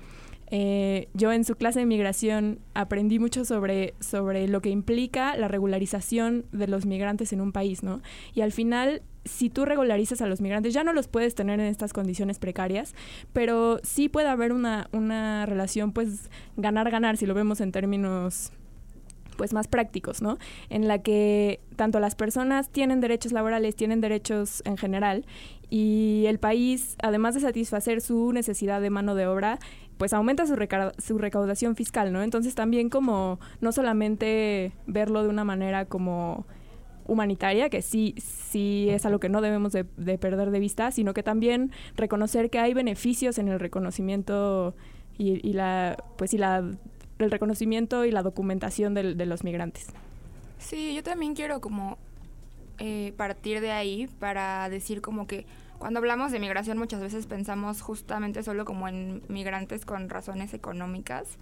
eh, 0.54 1.08
yo 1.14 1.32
en 1.32 1.44
su 1.44 1.54
clase 1.54 1.80
de 1.80 1.86
migración 1.86 2.58
aprendí 2.74 3.18
mucho 3.18 3.46
sobre, 3.46 3.94
sobre 4.00 4.46
lo 4.48 4.60
que 4.60 4.68
implica 4.68 5.34
la 5.38 5.48
regularización 5.48 6.44
de 6.52 6.68
los 6.68 6.84
migrantes 6.84 7.32
en 7.32 7.40
un 7.40 7.52
país, 7.52 7.82
¿no? 7.82 8.02
Y 8.34 8.42
al 8.42 8.52
final, 8.52 9.00
si 9.24 9.48
tú 9.48 9.64
regularizas 9.64 10.20
a 10.20 10.26
los 10.26 10.42
migrantes, 10.42 10.74
ya 10.74 10.84
no 10.84 10.92
los 10.92 11.08
puedes 11.08 11.34
tener 11.34 11.58
en 11.58 11.64
estas 11.64 11.94
condiciones 11.94 12.38
precarias, 12.38 12.94
pero 13.32 13.80
sí 13.82 14.10
puede 14.10 14.28
haber 14.28 14.52
una, 14.52 14.90
una 14.92 15.46
relación, 15.46 15.92
pues, 15.92 16.28
ganar-ganar, 16.58 17.16
si 17.16 17.24
lo 17.24 17.32
vemos 17.32 17.62
en 17.62 17.72
términos 17.72 18.52
pues 19.42 19.52
más 19.52 19.66
prácticos, 19.66 20.22
¿no? 20.22 20.38
En 20.70 20.86
la 20.86 21.02
que 21.02 21.58
tanto 21.74 21.98
las 21.98 22.14
personas 22.14 22.68
tienen 22.68 23.00
derechos 23.00 23.32
laborales, 23.32 23.74
tienen 23.74 24.00
derechos 24.00 24.62
en 24.64 24.76
general, 24.76 25.26
y 25.68 26.26
el 26.28 26.38
país, 26.38 26.94
además 27.02 27.34
de 27.34 27.40
satisfacer 27.40 28.00
su 28.00 28.32
necesidad 28.32 28.80
de 28.80 28.88
mano 28.90 29.16
de 29.16 29.26
obra, 29.26 29.58
pues 29.98 30.12
aumenta 30.12 30.46
su, 30.46 30.56
su 30.98 31.18
recaudación 31.18 31.74
fiscal, 31.74 32.12
¿no? 32.12 32.22
Entonces 32.22 32.54
también 32.54 32.88
como 32.88 33.40
no 33.60 33.72
solamente 33.72 34.74
verlo 34.86 35.24
de 35.24 35.28
una 35.28 35.42
manera 35.42 35.86
como 35.86 36.46
humanitaria, 37.08 37.68
que 37.68 37.82
sí, 37.82 38.14
sí 38.18 38.90
es 38.90 39.04
algo 39.06 39.18
que 39.18 39.28
no 39.28 39.40
debemos 39.40 39.72
de, 39.72 39.84
perder 40.18 40.52
de 40.52 40.60
vista, 40.60 40.92
sino 40.92 41.14
que 41.14 41.24
también 41.24 41.72
reconocer 41.96 42.48
que 42.48 42.60
hay 42.60 42.74
beneficios 42.74 43.38
en 43.38 43.48
el 43.48 43.58
reconocimiento 43.58 44.76
y, 45.18 45.52
la, 45.52 45.96
pues 46.16 46.32
y 46.32 46.38
la, 46.38 46.62
el 47.22 47.30
reconocimiento 47.30 48.04
y 48.04 48.10
la 48.10 48.22
documentación 48.22 48.94
de, 48.94 49.14
de 49.14 49.26
los 49.26 49.44
migrantes. 49.44 49.88
Sí, 50.58 50.94
yo 50.94 51.02
también 51.02 51.34
quiero 51.34 51.60
como 51.60 51.98
eh, 52.78 53.12
partir 53.16 53.60
de 53.60 53.70
ahí 53.70 54.08
para 54.18 54.68
decir 54.68 55.02
como 55.02 55.26
que 55.26 55.46
cuando 55.78 55.98
hablamos 55.98 56.32
de 56.32 56.38
migración 56.38 56.78
muchas 56.78 57.00
veces 57.00 57.26
pensamos 57.26 57.80
justamente 57.82 58.42
solo 58.42 58.64
como 58.64 58.88
en 58.88 59.22
migrantes 59.28 59.84
con 59.84 60.08
razones 60.08 60.54
económicas 60.54 61.38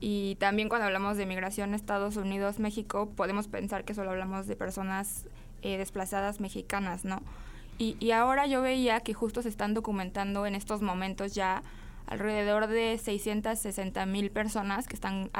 y 0.00 0.34
también 0.40 0.68
cuando 0.68 0.86
hablamos 0.86 1.16
de 1.16 1.26
migración 1.26 1.74
Estados 1.74 2.16
Unidos, 2.16 2.58
México, 2.58 3.08
podemos 3.14 3.46
pensar 3.46 3.84
que 3.84 3.94
solo 3.94 4.10
hablamos 4.10 4.48
de 4.48 4.56
personas 4.56 5.26
eh, 5.62 5.78
desplazadas 5.78 6.40
mexicanas, 6.40 7.04
¿no? 7.04 7.22
Y, 7.78 7.96
y 8.00 8.10
ahora 8.10 8.46
yo 8.46 8.62
veía 8.62 9.00
que 9.00 9.14
justo 9.14 9.42
se 9.42 9.48
están 9.48 9.74
documentando 9.74 10.44
en 10.44 10.56
estos 10.56 10.82
momentos 10.82 11.34
ya 11.34 11.62
alrededor 12.06 12.66
de 12.66 12.98
660 12.98 14.06
mil 14.06 14.30
personas 14.30 14.86
que 14.86 14.94
están 14.94 15.30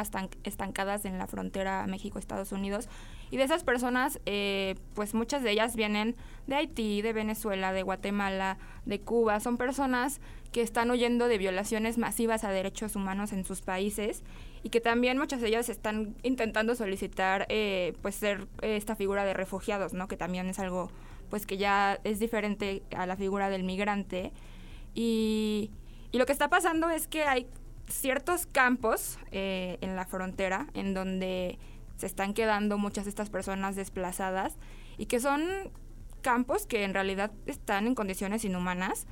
estancadas 0.44 1.04
en 1.04 1.18
la 1.18 1.26
frontera 1.26 1.86
México-Estados 1.86 2.52
Unidos. 2.52 2.88
Y 3.30 3.36
de 3.38 3.44
esas 3.44 3.64
personas, 3.64 4.20
eh, 4.26 4.74
pues 4.94 5.14
muchas 5.14 5.42
de 5.42 5.52
ellas 5.52 5.74
vienen 5.74 6.16
de 6.46 6.56
Haití, 6.56 7.02
de 7.02 7.12
Venezuela, 7.12 7.72
de 7.72 7.82
Guatemala, 7.82 8.58
de 8.84 9.00
Cuba. 9.00 9.40
Son 9.40 9.56
personas 9.56 10.20
que 10.52 10.60
están 10.60 10.90
huyendo 10.90 11.28
de 11.28 11.38
violaciones 11.38 11.96
masivas 11.96 12.44
a 12.44 12.50
derechos 12.50 12.94
humanos 12.94 13.32
en 13.32 13.44
sus 13.44 13.62
países 13.62 14.22
y 14.62 14.68
que 14.68 14.80
también 14.80 15.18
muchas 15.18 15.40
de 15.40 15.48
ellas 15.48 15.68
están 15.68 16.14
intentando 16.22 16.74
solicitar 16.74 17.46
eh, 17.48 17.94
pues 18.02 18.14
ser 18.14 18.46
esta 18.60 18.94
figura 18.94 19.24
de 19.24 19.34
refugiados, 19.34 19.94
¿no? 19.94 20.08
Que 20.08 20.16
también 20.16 20.46
es 20.48 20.58
algo 20.58 20.90
pues 21.30 21.46
que 21.46 21.56
ya 21.56 21.98
es 22.04 22.18
diferente 22.18 22.82
a 22.94 23.06
la 23.06 23.16
figura 23.16 23.48
del 23.48 23.64
migrante. 23.64 24.32
Y 24.94 25.70
y 26.12 26.18
lo 26.18 26.26
que 26.26 26.32
está 26.32 26.48
pasando 26.48 26.90
es 26.90 27.08
que 27.08 27.24
hay 27.24 27.46
ciertos 27.88 28.46
campos 28.46 29.18
eh, 29.32 29.78
en 29.80 29.96
la 29.96 30.06
frontera 30.06 30.68
en 30.74 30.94
donde 30.94 31.58
se 31.96 32.06
están 32.06 32.34
quedando 32.34 32.78
muchas 32.78 33.04
de 33.04 33.10
estas 33.10 33.30
personas 33.30 33.76
desplazadas 33.76 34.56
y 34.98 35.06
que 35.06 35.20
son 35.20 35.42
campos 36.20 36.66
que 36.66 36.84
en 36.84 36.94
realidad 36.94 37.32
están 37.46 37.86
en 37.86 37.94
condiciones 37.94 38.44
inhumanas 38.44 39.06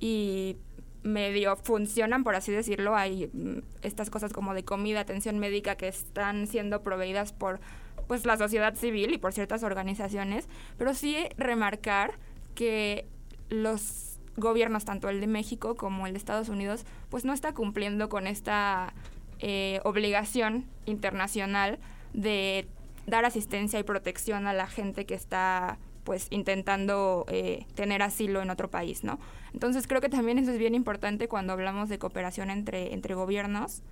y 0.00 0.56
medio 1.02 1.56
funcionan, 1.56 2.24
por 2.24 2.34
así 2.34 2.52
decirlo. 2.52 2.96
Hay 2.96 3.30
mm, 3.32 3.58
estas 3.82 4.10
cosas 4.10 4.32
como 4.32 4.54
de 4.54 4.64
comida, 4.64 5.00
atención 5.00 5.38
médica 5.38 5.76
que 5.76 5.88
están 5.88 6.46
siendo 6.46 6.82
proveídas 6.82 7.32
por 7.32 7.60
pues 8.08 8.24
la 8.26 8.36
sociedad 8.36 8.74
civil 8.74 9.12
y 9.12 9.18
por 9.18 9.32
ciertas 9.32 9.62
organizaciones, 9.62 10.48
pero 10.78 10.94
sí 10.94 11.16
remarcar 11.36 12.18
que 12.54 13.06
los 13.48 14.15
gobiernos, 14.36 14.84
tanto 14.84 15.08
el 15.08 15.20
de 15.20 15.26
México 15.26 15.74
como 15.74 16.06
el 16.06 16.12
de 16.12 16.18
Estados 16.18 16.48
Unidos, 16.48 16.84
pues 17.08 17.24
no 17.24 17.32
está 17.32 17.52
cumpliendo 17.54 18.08
con 18.08 18.26
esta 18.26 18.92
eh, 19.40 19.80
obligación 19.84 20.64
internacional 20.86 21.78
de 22.12 22.66
dar 23.06 23.24
asistencia 23.24 23.78
y 23.78 23.82
protección 23.82 24.46
a 24.46 24.52
la 24.52 24.66
gente 24.66 25.06
que 25.06 25.14
está 25.14 25.78
pues 26.04 26.28
intentando 26.30 27.26
eh, 27.28 27.66
tener 27.74 28.00
asilo 28.00 28.40
en 28.40 28.50
otro 28.50 28.70
país, 28.70 29.02
¿no? 29.02 29.18
Entonces 29.52 29.88
creo 29.88 30.00
que 30.00 30.08
también 30.08 30.38
eso 30.38 30.52
es 30.52 30.58
bien 30.58 30.74
importante 30.74 31.26
cuando 31.26 31.52
hablamos 31.52 31.88
de 31.88 31.98
cooperación 31.98 32.50
entre, 32.50 32.94
entre 32.94 33.14
gobiernos. 33.14 33.82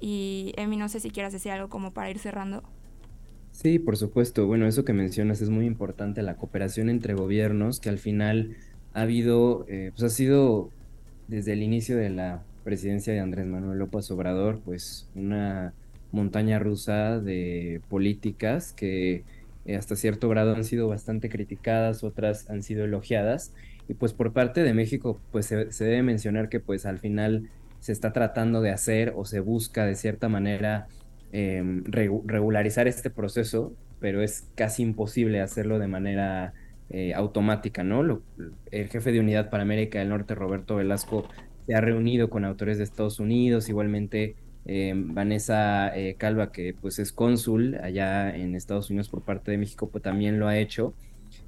Y 0.00 0.52
Emi, 0.56 0.76
no 0.76 0.88
sé 0.88 0.98
si 0.98 1.10
quieras 1.10 1.32
decir 1.32 1.52
algo 1.52 1.68
como 1.68 1.92
para 1.92 2.10
ir 2.10 2.18
cerrando. 2.18 2.64
Sí, 3.52 3.78
por 3.78 3.96
supuesto. 3.96 4.46
Bueno, 4.46 4.66
eso 4.66 4.84
que 4.84 4.92
mencionas 4.92 5.40
es 5.40 5.50
muy 5.50 5.66
importante, 5.66 6.22
la 6.22 6.36
cooperación 6.36 6.88
entre 6.88 7.14
gobiernos, 7.14 7.78
que 7.78 7.90
al 7.90 7.98
final 7.98 8.56
ha 8.94 9.02
habido, 9.02 9.64
eh, 9.68 9.90
pues 9.92 10.12
ha 10.12 10.14
sido 10.14 10.70
desde 11.28 11.52
el 11.52 11.62
inicio 11.62 11.96
de 11.96 12.10
la 12.10 12.42
presidencia 12.64 13.12
de 13.12 13.20
Andrés 13.20 13.46
Manuel 13.46 13.78
López 13.78 14.10
Obrador, 14.10 14.60
pues 14.64 15.08
una 15.14 15.72
montaña 16.12 16.58
rusa 16.58 17.18
de 17.18 17.80
políticas 17.88 18.72
que 18.72 19.24
eh, 19.64 19.76
hasta 19.76 19.96
cierto 19.96 20.28
grado 20.28 20.54
han 20.54 20.64
sido 20.64 20.88
bastante 20.88 21.28
criticadas, 21.28 22.04
otras 22.04 22.48
han 22.50 22.62
sido 22.62 22.84
elogiadas. 22.84 23.52
Y 23.88 23.94
pues 23.94 24.12
por 24.12 24.32
parte 24.32 24.62
de 24.62 24.74
México, 24.74 25.18
pues 25.32 25.46
se, 25.46 25.66
debe 25.84 26.02
mencionar 26.02 26.48
que 26.48 26.60
pues 26.60 26.86
al 26.86 26.98
final 26.98 27.48
se 27.80 27.92
está 27.92 28.12
tratando 28.12 28.60
de 28.60 28.70
hacer 28.70 29.12
o 29.16 29.24
se 29.24 29.40
busca 29.40 29.86
de 29.86 29.96
cierta 29.96 30.28
manera 30.28 30.86
em, 31.32 31.82
regularizar 31.84 32.86
este 32.86 33.10
proceso, 33.10 33.72
pero 34.00 34.22
es 34.22 34.46
casi 34.54 34.82
imposible 34.82 35.40
hacerlo 35.40 35.78
de 35.78 35.88
manera 35.88 36.54
eh, 36.94 37.14
automática, 37.14 37.82
¿no? 37.82 38.20
el 38.70 38.88
jefe 38.88 39.12
de 39.12 39.20
Unidad 39.20 39.48
para 39.48 39.62
América 39.62 39.98
del 39.98 40.10
Norte, 40.10 40.34
Roberto 40.34 40.76
Velasco, 40.76 41.26
se 41.64 41.74
ha 41.74 41.80
reunido 41.80 42.28
con 42.28 42.44
autores 42.44 42.76
de 42.76 42.84
Estados 42.84 43.18
Unidos, 43.18 43.70
igualmente 43.70 44.36
em, 44.66 45.14
Vanessa 45.14 45.96
eh, 45.96 46.16
Calva, 46.18 46.52
que 46.52 46.74
pues 46.78 46.98
es 46.98 47.10
cónsul 47.10 47.76
allá 47.76 48.36
en 48.36 48.54
Estados 48.54 48.90
Unidos 48.90 49.08
por 49.08 49.22
parte 49.22 49.50
de 49.50 49.56
México, 49.56 49.88
pues 49.88 50.04
también 50.04 50.38
lo 50.38 50.48
ha 50.48 50.58
hecho. 50.58 50.92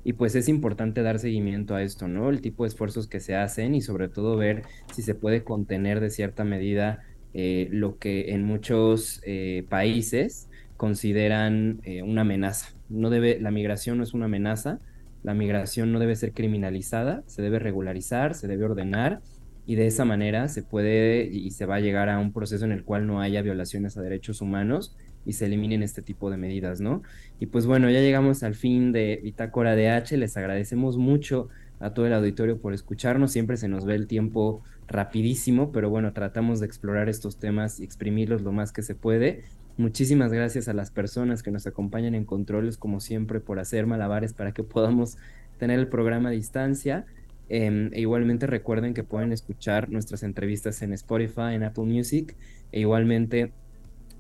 Y 0.03 0.15
pues 0.15 0.35
es 0.35 0.49
importante 0.49 1.03
dar 1.03 1.19
seguimiento 1.19 1.75
a 1.75 1.83
esto, 1.83 2.09
¿no? 2.09 2.31
El 2.31 2.41
tipo 2.41 2.65
de 2.65 2.69
esfuerzos 2.69 3.07
que 3.07 3.21
se 3.21 3.37
hacen 3.37 3.75
y 3.75 3.83
sobre 3.83 4.09
todo 4.09 4.39
ver 4.39 4.63
si 4.95 5.03
se 5.03 5.15
puede 5.15 5.45
contener 5.45 6.01
de 6.01 6.09
cierta 6.09 6.45
medida 6.45 7.05
eh, 7.35 7.69
lo 7.71 7.99
que 7.99 8.31
en 8.33 8.45
muchos 8.45 9.21
países 9.69 10.49
consideran 10.79 11.83
una 12.03 12.23
amenaza. 12.23 12.73
No 12.89 13.11
debe, 13.11 13.39
la 13.41 13.51
migración 13.51 13.99
no 13.99 14.05
es 14.05 14.15
una 14.15 14.25
amenaza, 14.25 14.81
la 15.25 15.35
migración 15.35 15.91
no 15.91 15.99
debe 15.99 16.15
ser 16.15 16.33
criminalizada, 16.33 17.25
se 17.27 17.43
debe 17.43 17.59
regularizar, 17.59 18.35
se 18.35 18.47
debe 18.47 18.67
ordenar 18.67 19.21
y 19.67 19.75
de 19.75 19.87
esa 19.87 20.05
manera 20.05 20.49
se 20.49 20.63
puede 20.63 21.25
y 21.25 21.51
se 21.51 21.65
va 21.65 21.77
a 21.77 21.81
llegar 21.81 22.11
a 22.11 22.19
un 22.19 22.33
proceso 22.33 22.67
en 22.67 22.73
el 22.73 22.85
cual 22.85 23.07
no 23.07 23.21
haya 23.21 23.41
violaciones 23.41 23.97
a 23.97 24.03
derechos 24.03 24.43
humanos 24.43 24.95
y 25.25 25.33
se 25.33 25.47
eliminen 25.47 25.83
este 25.83 26.03
tipo 26.03 26.31
de 26.31 26.37
medidas, 26.37 26.83
¿no? 26.83 27.03
Y 27.41 27.47
pues 27.47 27.65
bueno, 27.65 27.89
ya 27.89 28.01
llegamos 28.01 28.43
al 28.43 28.55
fin 28.55 28.93
de 28.93 29.21
Bitácora 29.23 29.75
DH, 29.75 30.19
les 30.19 30.37
agradecemos 30.37 30.99
mucho 30.99 31.49
a 31.81 31.95
todo 31.95 32.07
el 32.07 32.13
auditorio 32.13 32.59
por 32.59 32.75
escucharnos, 32.75 33.33
siempre 33.33 33.57
se 33.57 33.69
nos 33.69 33.87
ve 33.87 33.95
el 33.95 34.07
tiempo 34.07 34.63
rapidísimo, 34.87 35.73
pero 35.73 35.89
bueno, 35.89 36.13
tratamos 36.13 36.61
de 36.61 36.67
explorar 36.67 37.09
estos 37.09 37.39
temas 37.39 37.81
y 37.81 37.85
exprimirlos 37.85 38.43
lo 38.43 38.53
más 38.53 38.73
que 38.73 38.83
se 38.83 38.95
puede 38.95 39.45
Muchísimas 39.77 40.33
gracias 40.33 40.69
a 40.69 40.73
las 40.73 40.93
personas 40.93 41.43
que 41.43 41.51
nos 41.51 41.67
acompañan 41.67 42.15
en 42.15 42.25
controles, 42.25 42.77
como 42.77 43.01
siempre, 43.01 43.41
por 43.41 43.59
hacer 43.59 43.87
malabares 43.87 44.33
para 44.33 44.53
que 44.53 44.63
podamos 44.63 45.19
tener 45.59 45.81
el 45.81 45.89
programa 45.89 46.29
a 46.29 46.33
distancia. 46.33 47.07
Em, 47.49 47.91
e 47.93 48.01
igualmente 48.01 48.47
recuerden 48.47 48.95
que 48.95 49.03
pueden 49.03 49.33
escuchar 49.33 49.91
nuestras 49.91 50.23
entrevistas 50.23 50.81
en 50.83 50.93
Spotify, 50.93 51.55
en 51.55 51.65
Apple 51.65 51.85
Music. 51.85 52.37
E 52.71 52.81
igualmente 52.81 53.53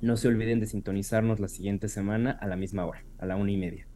no 0.01 0.17
se 0.17 0.27
olviden 0.27 0.59
de 0.59 0.67
sintonizarnos 0.67 1.38
la 1.38 1.49
siguiente 1.49 1.88
semana 1.88 2.33
a 2.33 2.49
la 2.49 2.57
misma 2.57 2.85
hora, 2.85 3.05
a 3.19 3.27
la 3.27 3.37
una 3.37 3.53
y 3.53 3.57
media. 3.57 3.87